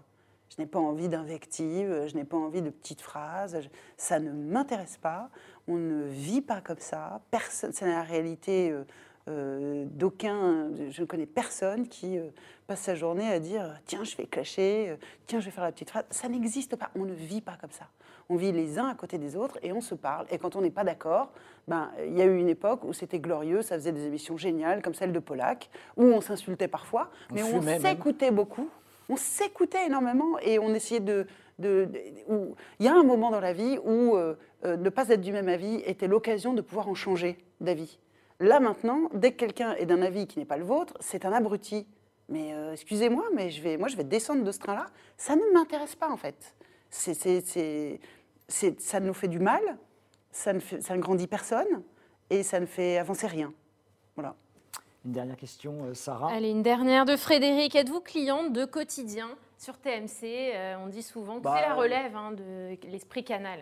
Je 0.57 0.63
n'ai 0.63 0.67
pas 0.67 0.79
envie 0.79 1.07
d'invectives, 1.07 2.07
je 2.07 2.15
n'ai 2.15 2.23
pas 2.23 2.37
envie 2.37 2.63
de 2.63 2.71
petites 2.71 3.01
phrases. 3.01 3.59
je- 3.61 3.69
ça 3.95 4.19
ne 4.19 4.31
m'intéresse 4.31 4.97
pas. 4.97 5.29
On 5.67 5.75
ne 5.75 6.05
vit 6.07 6.41
pas 6.41 6.61
comme 6.61 6.79
ça. 6.79 7.21
Personne, 7.29 7.71
c'est 7.73 7.85
la 7.85 8.01
réalité 8.01 8.71
euh, 8.71 8.83
euh, 9.29 9.85
d'aucun. 9.87 10.71
Je 10.89 11.01
ne 11.01 11.05
connais 11.05 11.27
personne 11.27 11.87
qui 11.87 12.17
euh, 12.17 12.29
passe 12.65 12.79
sa 12.81 12.95
journée 12.95 13.29
à 13.31 13.39
dire 13.39 13.79
tiens, 13.85 14.03
je 14.03 14.17
vais 14.17 14.25
clasher, 14.25 14.97
tiens, 15.27 15.39
je 15.39 15.45
vais 15.45 15.51
faire 15.51 15.63
la 15.63 15.71
petite 15.71 15.91
phrase. 15.91 16.05
Ça 16.09 16.27
n'existe 16.27 16.75
pas. 16.75 16.89
On 16.95 17.05
ne 17.05 17.13
vit 17.13 17.41
pas 17.41 17.55
comme 17.61 17.71
ça. 17.71 17.85
On 18.29 18.35
vit 18.35 18.51
les 18.51 18.79
uns 18.79 18.87
à 18.87 18.95
côté 18.95 19.19
des 19.19 19.35
autres 19.35 19.59
et 19.61 19.71
on 19.73 19.79
se 19.81 19.93
parle. 19.93 20.25
Et 20.31 20.39
quand 20.39 20.55
on 20.55 20.61
n'est 20.61 20.71
pas 20.71 20.83
d'accord, 20.83 21.31
ben, 21.67 21.91
il 22.03 22.17
y 22.17 22.21
a 22.21 22.25
eu 22.25 22.35
une 22.39 22.49
époque 22.49 22.83
où 22.83 22.93
c'était 22.93 23.19
glorieux, 23.19 23.61
ça 23.61 23.75
faisait 23.75 23.91
des 23.91 24.07
émissions 24.07 24.37
géniales 24.37 24.81
comme 24.81 24.95
celle 24.95 25.13
de 25.13 25.19
Polak, 25.19 25.69
où 25.97 26.03
on 26.05 26.19
s'insultait 26.19 26.67
parfois, 26.67 27.11
On 27.29 27.35
mais 27.35 27.43
on 27.43 27.61
s'écoutait 27.91 28.31
beaucoup. 28.31 28.69
On 29.09 29.15
s'écoutait 29.15 29.85
énormément 29.87 30.37
et 30.39 30.59
on 30.59 30.73
essayait 30.73 30.99
de. 30.99 31.25
Il 31.59 32.55
y 32.79 32.87
a 32.87 32.93
un 32.93 33.03
moment 33.03 33.31
dans 33.31 33.39
la 33.39 33.53
vie 33.53 33.79
où 33.83 34.15
euh, 34.15 34.35
euh, 34.65 34.77
ne 34.77 34.89
pas 34.89 35.09
être 35.09 35.21
du 35.21 35.31
même 35.31 35.47
avis 35.47 35.81
était 35.85 36.07
l'occasion 36.07 36.53
de 36.53 36.61
pouvoir 36.61 36.87
en 36.87 36.93
changer 36.93 37.37
d'avis. 37.61 37.99
Là 38.39 38.59
maintenant, 38.59 39.09
dès 39.13 39.31
que 39.31 39.37
quelqu'un 39.37 39.73
est 39.75 39.85
d'un 39.87 40.01
avis 40.03 40.27
qui 40.27 40.37
n'est 40.37 40.45
pas 40.45 40.57
le 40.57 40.63
vôtre, 40.65 40.93
c'est 40.99 41.25
un 41.25 41.33
abruti. 41.33 41.87
Mais 42.29 42.53
euh, 42.53 42.73
excusez-moi, 42.73 43.23
mais 43.33 43.49
je 43.49 43.61
vais, 43.63 43.77
moi 43.77 43.87
je 43.87 43.95
vais 43.97 44.03
descendre 44.03 44.43
de 44.43 44.51
ce 44.51 44.59
train-là. 44.59 44.87
Ça 45.15 45.35
ne 45.35 45.41
m'intéresse 45.53 45.95
pas 45.95 46.09
en 46.09 46.17
fait. 46.17 46.53
C'est- 46.89 47.13
c'est- 47.15 47.99
ça 48.79 48.99
nous 48.99 49.13
fait 49.13 49.27
du 49.27 49.39
mal, 49.39 49.61
ça 50.31 50.53
ne 50.53 50.97
grandit 50.99 51.27
personne 51.27 51.81
et 52.29 52.43
ça 52.43 52.59
ne 52.59 52.65
fait 52.65 52.97
avancer 52.97 53.27
rien. 53.27 53.51
Une 55.07 55.13
dernière 55.13 55.37
question, 55.37 55.85
euh, 55.85 55.93
Sarah. 55.93 56.33
Allez, 56.33 56.49
une 56.51 56.63
dernière 56.63 57.05
de 57.05 57.15
Frédéric. 57.15 57.77
Êtes-vous 57.77 58.01
cliente 58.01 58.51
de 58.51 58.65
quotidien 58.65 59.29
sur 59.57 59.77
TMC 59.77 60.51
Euh, 60.53 60.75
On 60.83 60.87
dit 60.87 61.01
souvent 61.01 61.37
que 61.37 61.43
Bah, 61.43 61.53
c'est 61.55 61.65
la 61.69 61.75
relève 61.75 62.13
hein, 62.13 62.33
de 62.33 62.75
l'esprit 62.89 63.23
canal. 63.23 63.61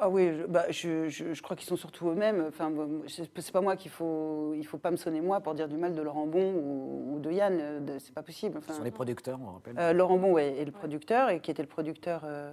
Ah 0.00 0.10
oui, 0.10 0.30
je, 0.38 0.44
bah, 0.44 0.66
je, 0.68 1.08
je- 1.08 1.32
je 1.32 1.42
crois 1.42 1.56
qu'ils 1.56 1.66
sont 1.66 1.76
surtout 1.76 2.10
eux-mêmes. 2.10 2.44
Enfin, 2.46 2.70
c'est 3.08 3.50
pas 3.52 3.62
moi 3.62 3.74
qu'il 3.74 3.90
faut, 3.90 4.52
il 4.54 4.64
faut 4.66 4.76
pas 4.76 4.90
me 4.90 4.96
sonner 4.98 5.22
moi 5.22 5.40
pour 5.40 5.54
dire 5.54 5.66
du 5.66 5.78
mal 5.78 5.94
de 5.94 6.02
Laurent 6.02 6.26
Bon 6.26 6.52
ou, 6.52 7.14
ou 7.14 7.18
de 7.20 7.32
Yann. 7.32 7.58
euh, 7.58 7.98
C'est 7.98 8.12
pas 8.14 8.22
possible. 8.22 8.60
Ce 8.68 8.74
sont 8.74 8.82
les 8.82 8.90
producteurs, 8.90 9.38
on 9.42 9.52
rappelle. 9.52 9.78
euh, 9.78 9.94
Laurent 9.94 10.18
Bon 10.18 10.32
ouais, 10.32 10.58
est 10.58 10.66
le 10.66 10.72
producteur 10.72 11.30
et 11.30 11.40
qui 11.40 11.50
était 11.50 11.62
le 11.62 11.68
producteur 11.68 12.20
euh, 12.24 12.52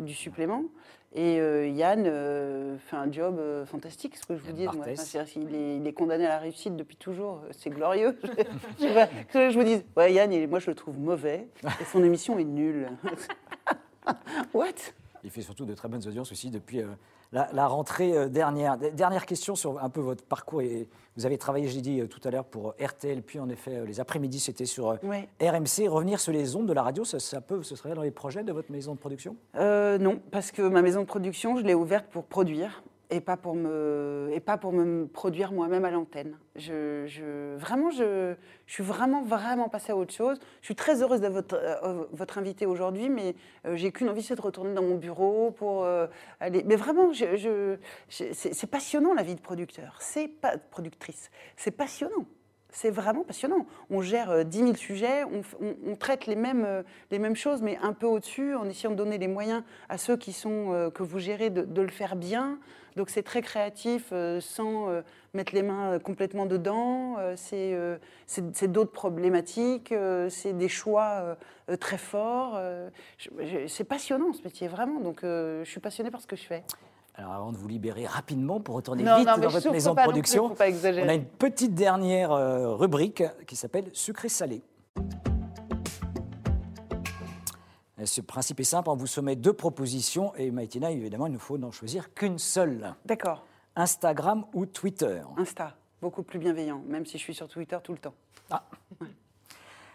du 0.00 0.12
supplément. 0.12 0.64
Et 1.14 1.40
euh, 1.40 1.68
Yann 1.68 2.04
euh, 2.06 2.78
fait 2.78 2.96
un 2.96 3.12
job 3.12 3.38
euh, 3.38 3.66
fantastique, 3.66 4.16
ce 4.16 4.24
que 4.24 4.34
je 4.34 4.42
vous 4.42 4.52
dis. 4.52 4.66
Enfin, 4.66 4.94
qu'il 5.24 5.54
est, 5.54 5.76
il 5.76 5.86
est 5.86 5.92
condamné 5.92 6.24
à 6.24 6.30
la 6.30 6.38
réussite 6.38 6.74
depuis 6.74 6.96
toujours. 6.96 7.42
C'est 7.50 7.68
glorieux. 7.68 8.18
je, 8.78 8.86
sais 8.86 8.94
pas, 8.94 9.08
que 9.30 9.50
je 9.50 9.58
vous 9.58 9.64
dis, 9.64 9.82
ouais, 9.96 10.14
Yann, 10.14 10.32
il 10.32 10.48
moi 10.48 10.58
je 10.58 10.70
le 10.70 10.74
trouve 10.74 10.98
mauvais 10.98 11.48
et 11.64 11.84
son 11.84 12.02
émission 12.02 12.38
est 12.38 12.44
nulle. 12.44 12.88
What? 14.54 14.94
Il 15.24 15.30
fait 15.30 15.42
surtout 15.42 15.64
de 15.64 15.74
très 15.74 15.88
bonnes 15.88 16.06
audiences 16.06 16.32
aussi 16.32 16.50
depuis 16.50 16.80
euh, 16.80 16.86
la, 17.32 17.48
la 17.52 17.66
rentrée 17.66 18.16
euh, 18.16 18.28
dernière. 18.28 18.76
Dernière 18.76 19.24
question 19.24 19.54
sur 19.54 19.82
un 19.82 19.88
peu 19.88 20.00
votre 20.00 20.24
parcours. 20.24 20.62
Et 20.62 20.88
vous 21.16 21.26
avez 21.26 21.38
travaillé, 21.38 21.68
j'ai 21.68 21.80
dit 21.80 22.00
euh, 22.00 22.06
tout 22.06 22.20
à 22.24 22.30
l'heure, 22.30 22.44
pour 22.44 22.74
RTL, 22.80 23.22
puis 23.22 23.38
en 23.38 23.48
effet, 23.48 23.84
les 23.86 24.00
après-midi, 24.00 24.40
c'était 24.40 24.66
sur. 24.66 24.98
RMC. 25.40 25.88
Revenir 25.88 26.20
sur 26.20 26.32
les 26.32 26.56
ondes 26.56 26.66
de 26.66 26.72
la 26.72 26.82
radio, 26.82 27.04
ça, 27.04 27.20
ça 27.20 27.40
peut, 27.40 27.62
ce 27.62 27.76
serait 27.76 27.94
dans 27.94 28.02
les 28.02 28.10
projets 28.10 28.42
de 28.42 28.52
votre 28.52 28.72
maison 28.72 28.94
de 28.94 28.98
production? 28.98 29.36
Non, 29.54 30.20
parce 30.30 30.50
que 30.50 30.62
ma 30.62 30.82
maison 30.82 31.00
de 31.00 31.06
production, 31.06 31.56
je 31.56 31.62
l'ai 31.62 31.74
ouverte 31.74 32.06
pour 32.10 32.24
produire 32.24 32.82
et 33.12 33.20
pas 33.20 33.36
pour 33.36 33.54
me, 33.54 34.30
et 34.32 34.40
pas 34.40 34.56
pour 34.58 34.72
me 34.72 35.06
produire 35.06 35.52
moi-même 35.52 35.84
à 35.84 35.90
l'antenne. 35.90 36.36
Je, 36.56 37.56
vraiment, 37.56 37.90
je, 37.90 38.34
je 38.66 38.72
suis 38.72 38.82
vraiment, 38.82 39.22
vraiment 39.22 39.68
passée 39.68 39.92
à 39.92 39.96
autre 39.96 40.12
chose. 40.12 40.38
Je 40.60 40.66
suis 40.66 40.74
très 40.74 41.02
heureuse 41.02 41.20
d'être 41.20 41.32
votre, 41.32 41.54
euh, 41.56 42.04
votre 42.12 42.38
invité 42.38 42.66
aujourd'hui, 42.66 43.08
mais 43.08 43.34
euh, 43.66 43.76
j'ai 43.76 43.92
qu'une 43.92 44.08
envie, 44.08 44.22
c'est 44.22 44.34
de 44.36 44.40
retourner 44.42 44.74
dans 44.74 44.82
mon 44.82 44.96
bureau 44.96 45.50
pour 45.50 45.84
euh, 45.84 46.06
aller. 46.40 46.62
Mais 46.66 46.76
vraiment, 46.76 47.12
je, 47.12 47.76
c'est 48.08 48.70
passionnant 48.70 49.14
la 49.14 49.22
vie 49.22 49.34
de 49.34 49.40
producteur. 49.40 49.96
C'est 50.00 50.28
pas 50.28 50.56
productrice. 50.58 51.30
C'est 51.56 51.70
passionnant. 51.70 52.26
C'est 52.74 52.90
vraiment 52.90 53.22
passionnant. 53.22 53.66
On 53.90 54.00
gère 54.00 54.30
euh, 54.30 54.44
10 54.44 54.58
000 54.58 54.74
sujets, 54.76 55.24
on, 55.24 55.42
on- 55.90 55.94
traite 55.96 56.24
les 56.26 56.36
mêmes, 56.36 56.64
euh, 56.64 56.82
les 57.10 57.18
mêmes 57.18 57.36
choses, 57.36 57.60
mais 57.60 57.76
un 57.82 57.92
peu 57.92 58.06
au-dessus, 58.06 58.54
en 58.54 58.66
essayant 58.66 58.92
de 58.92 58.96
donner 58.96 59.18
les 59.18 59.28
moyens 59.28 59.62
à 59.90 59.98
ceux 59.98 60.16
qui 60.16 60.32
sont, 60.32 60.72
euh, 60.72 60.88
que 60.90 61.02
vous 61.02 61.18
gérez 61.18 61.50
de 61.50 61.82
le 61.82 61.88
faire 61.90 62.16
bien. 62.16 62.58
Donc 62.96 63.10
c'est 63.10 63.22
très 63.22 63.42
créatif, 63.42 64.08
euh, 64.12 64.40
sans 64.40 64.88
euh, 64.88 65.02
mettre 65.34 65.54
les 65.54 65.62
mains 65.62 65.92
euh, 65.92 65.98
complètement 65.98 66.46
dedans. 66.46 67.16
Euh, 67.18 67.34
c'est 67.36 67.72
euh, 67.74 67.96
d'autres 68.68 68.92
problématiques, 68.92 69.92
euh, 69.92 70.28
c'est 70.28 70.52
des 70.52 70.68
choix 70.68 71.36
très 71.80 71.98
forts. 71.98 72.54
euh, 72.56 72.90
c'est 73.68 73.84
passionnant 73.84 74.32
ce 74.32 74.42
métier, 74.42 74.68
vraiment. 74.68 75.00
Donc 75.00 75.24
euh, 75.24 75.64
je 75.64 75.70
suis 75.70 75.80
passionnée 75.80 76.10
par 76.10 76.20
ce 76.20 76.26
que 76.26 76.36
je 76.36 76.44
fais. 76.44 76.62
Alors 77.14 77.32
avant 77.32 77.52
de 77.52 77.58
vous 77.58 77.68
libérer 77.68 78.06
rapidement 78.06 78.60
pour 78.60 78.74
retourner 78.74 79.02
Non, 79.02 79.18
vite 79.18 79.26
non, 79.26 79.34
mais 79.36 79.42
dans 79.42 79.50
votre 79.50 79.70
maison 79.70 79.90
de 79.90 79.96
plus, 79.96 80.04
production, 80.04 80.54
on 80.58 81.08
a 81.08 81.14
une 81.14 81.26
petite 81.26 81.74
dernière 81.74 82.30
rubrique 82.78 83.22
qui 83.46 83.54
s'appelle 83.56 83.90
sucré-salé. 83.92 84.62
Ce 88.04 88.20
principe 88.20 88.60
est 88.60 88.64
simple, 88.64 88.88
on 88.90 88.96
vous 88.96 89.06
soumet 89.06 89.36
deux 89.36 89.52
propositions 89.52 90.34
et 90.36 90.50
Maïtina, 90.50 90.90
évidemment, 90.90 91.26
il 91.26 91.32
ne 91.32 91.38
faut 91.38 91.58
n'en 91.58 91.70
choisir 91.70 92.12
qu'une 92.14 92.38
seule. 92.38 92.94
D'accord. 93.04 93.44
Instagram 93.76 94.44
ou 94.52 94.66
Twitter 94.66 95.22
Insta, 95.38 95.76
beaucoup 96.00 96.22
plus 96.22 96.38
bienveillant, 96.38 96.82
même 96.86 97.06
si 97.06 97.12
je 97.18 97.22
suis 97.22 97.34
sur 97.34 97.48
Twitter 97.48 97.78
tout 97.82 97.92
le 97.92 97.98
temps. 97.98 98.14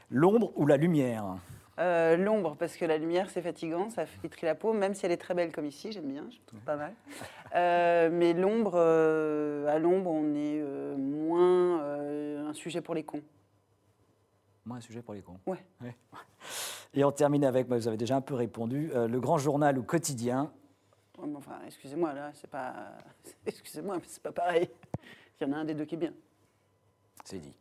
L'ombre 0.09 0.51
ou 0.55 0.65
la 0.65 0.77
lumière 0.77 1.37
Euh, 1.79 2.17
L'ombre, 2.17 2.55
parce 2.57 2.75
que 2.75 2.85
la 2.85 2.97
lumière, 2.97 3.29
c'est 3.29 3.41
fatigant, 3.41 3.89
ça 3.91 4.05
flétrit 4.07 4.45
la 4.47 4.55
peau, 4.55 4.73
même 4.73 4.93
si 4.95 5.05
elle 5.05 5.11
est 5.11 5.17
très 5.17 5.33
belle 5.35 5.51
comme 5.51 5.65
ici, 5.65 5.91
j'aime 5.91 6.07
bien, 6.11 6.25
je 6.31 6.37
trouve 6.47 6.59
pas 6.61 6.75
mal. 6.75 6.93
Euh, 7.55 8.09
mais 8.11 8.33
l'ombre, 8.33 8.73
euh, 8.75 9.73
à 9.73 9.79
l'ombre, 9.79 10.11
on 10.11 10.35
est 10.35 10.59
euh, 10.61 10.97
moins 10.97 11.79
euh, 11.81 12.49
un 12.49 12.53
sujet 12.53 12.81
pour 12.81 12.93
les 12.93 13.03
cons. 13.03 13.21
Moi, 14.65 14.77
un 14.77 14.81
sujet 14.81 15.01
pour 15.01 15.13
les 15.13 15.21
cons. 15.21 15.39
Ouais. 15.47 15.63
Et 16.93 17.03
on 17.03 17.11
termine 17.11 17.43
avec, 17.45 17.67
bah, 17.67 17.77
vous 17.77 17.87
avez 17.87 17.97
déjà 17.97 18.15
un 18.15 18.21
peu 18.21 18.33
répondu, 18.33 18.91
euh, 18.95 19.07
le 19.07 19.19
grand 19.19 19.37
journal 19.37 19.77
ou 19.77 19.83
quotidien. 19.83 20.51
Enfin, 21.35 21.59
excusez-moi, 21.65 22.13
là, 22.13 22.31
c'est 22.33 22.49
pas. 22.49 22.73
Excusez-moi, 23.45 23.95
mais 23.97 24.03
c'est 24.07 24.21
pas 24.21 24.31
pareil. 24.31 24.69
Il 25.39 25.47
y 25.47 25.49
en 25.49 25.53
a 25.53 25.57
un 25.57 25.65
des 25.65 25.73
deux 25.73 25.85
qui 25.85 25.95
est 25.95 25.97
bien. 25.97 26.13
C'est 27.23 27.39
dit. 27.39 27.53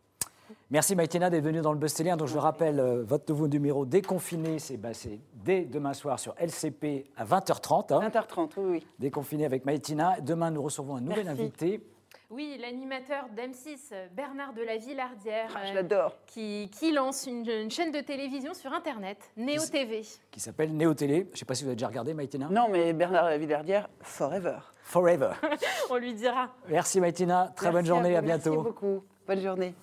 Merci 0.71 0.95
Maïtina 0.95 1.29
d'être 1.29 1.43
venue 1.43 1.61
dans 1.61 1.73
le 1.73 1.79
Buzz 1.79 1.93
Télé. 1.93 2.15
Donc 2.17 2.29
je 2.29 2.35
le 2.35 2.41
rappelle, 2.41 2.79
euh, 2.79 3.03
votre 3.03 3.31
nouveau 3.33 3.49
numéro 3.49 3.85
déconfiné, 3.85 4.59
c'est 4.59 4.77
bah, 4.77 4.91
dès 5.33 5.65
demain 5.65 5.93
soir 5.93 6.21
sur 6.21 6.35
LCP 6.39 7.07
à 7.17 7.25
20h30. 7.25 7.95
hein. 7.95 8.09
20h30, 8.09 8.51
oui, 8.59 8.65
oui. 8.71 8.87
Déconfiné 8.99 9.45
avec 9.45 9.65
Maïtina. 9.65 10.21
Demain, 10.21 10.51
nous 10.53 10.63
recevons 10.63 10.97
un 10.97 11.01
nouvel 11.01 11.25
Merci. 11.25 11.41
invité 11.43 11.87
Oui, 12.29 12.59
l'animateur 12.61 13.27
d'M6, 13.37 13.93
Bernard 14.13 14.53
de 14.53 14.63
la 14.63 14.77
Villardière, 14.79 15.49
Ah, 15.55 15.65
je 15.67 15.71
euh, 15.71 15.75
l'adore. 15.75 16.17
qui, 16.27 16.69
qui 16.77 16.91
lance 16.91 17.27
une, 17.29 17.49
une 17.49 17.71
chaîne 17.71 17.93
de 17.93 18.01
télévision 18.01 18.53
sur 18.53 18.73
Internet, 18.73 19.19
Néo 19.37 19.63
Qui- 19.63 19.71
TV. 19.71 20.03
qui 20.33 20.41
s'appelle 20.41 20.77
Néo 20.77 20.93
Télé. 20.93 21.27
Je 21.29 21.31
ne 21.33 21.37
sais 21.37 21.45
pas 21.45 21.55
si 21.55 21.63
vous 21.63 21.69
avez 21.69 21.77
déjà 21.77 21.87
regardé 21.87 22.15
Maïtina. 22.15 22.49
Non, 22.51 22.69
mais 22.69 22.93
Bernard 22.93 23.31
Villardière, 23.39 23.89
forever. 24.01 24.59
Forever. 24.83 25.31
On 25.91 25.97
lui 25.97 26.15
dira. 26.15 26.49
Merci 26.69 27.01
Maïtina. 27.01 27.53
Très 27.55 27.71
bonne 27.71 27.87
journée. 27.87 28.11
vous, 28.11 28.17
À 28.17 28.23
bientôt. 28.23 28.51
Merci 28.51 28.65
beaucoup. 28.65 29.05
Bonne 29.29 29.41
journée. 29.41 29.75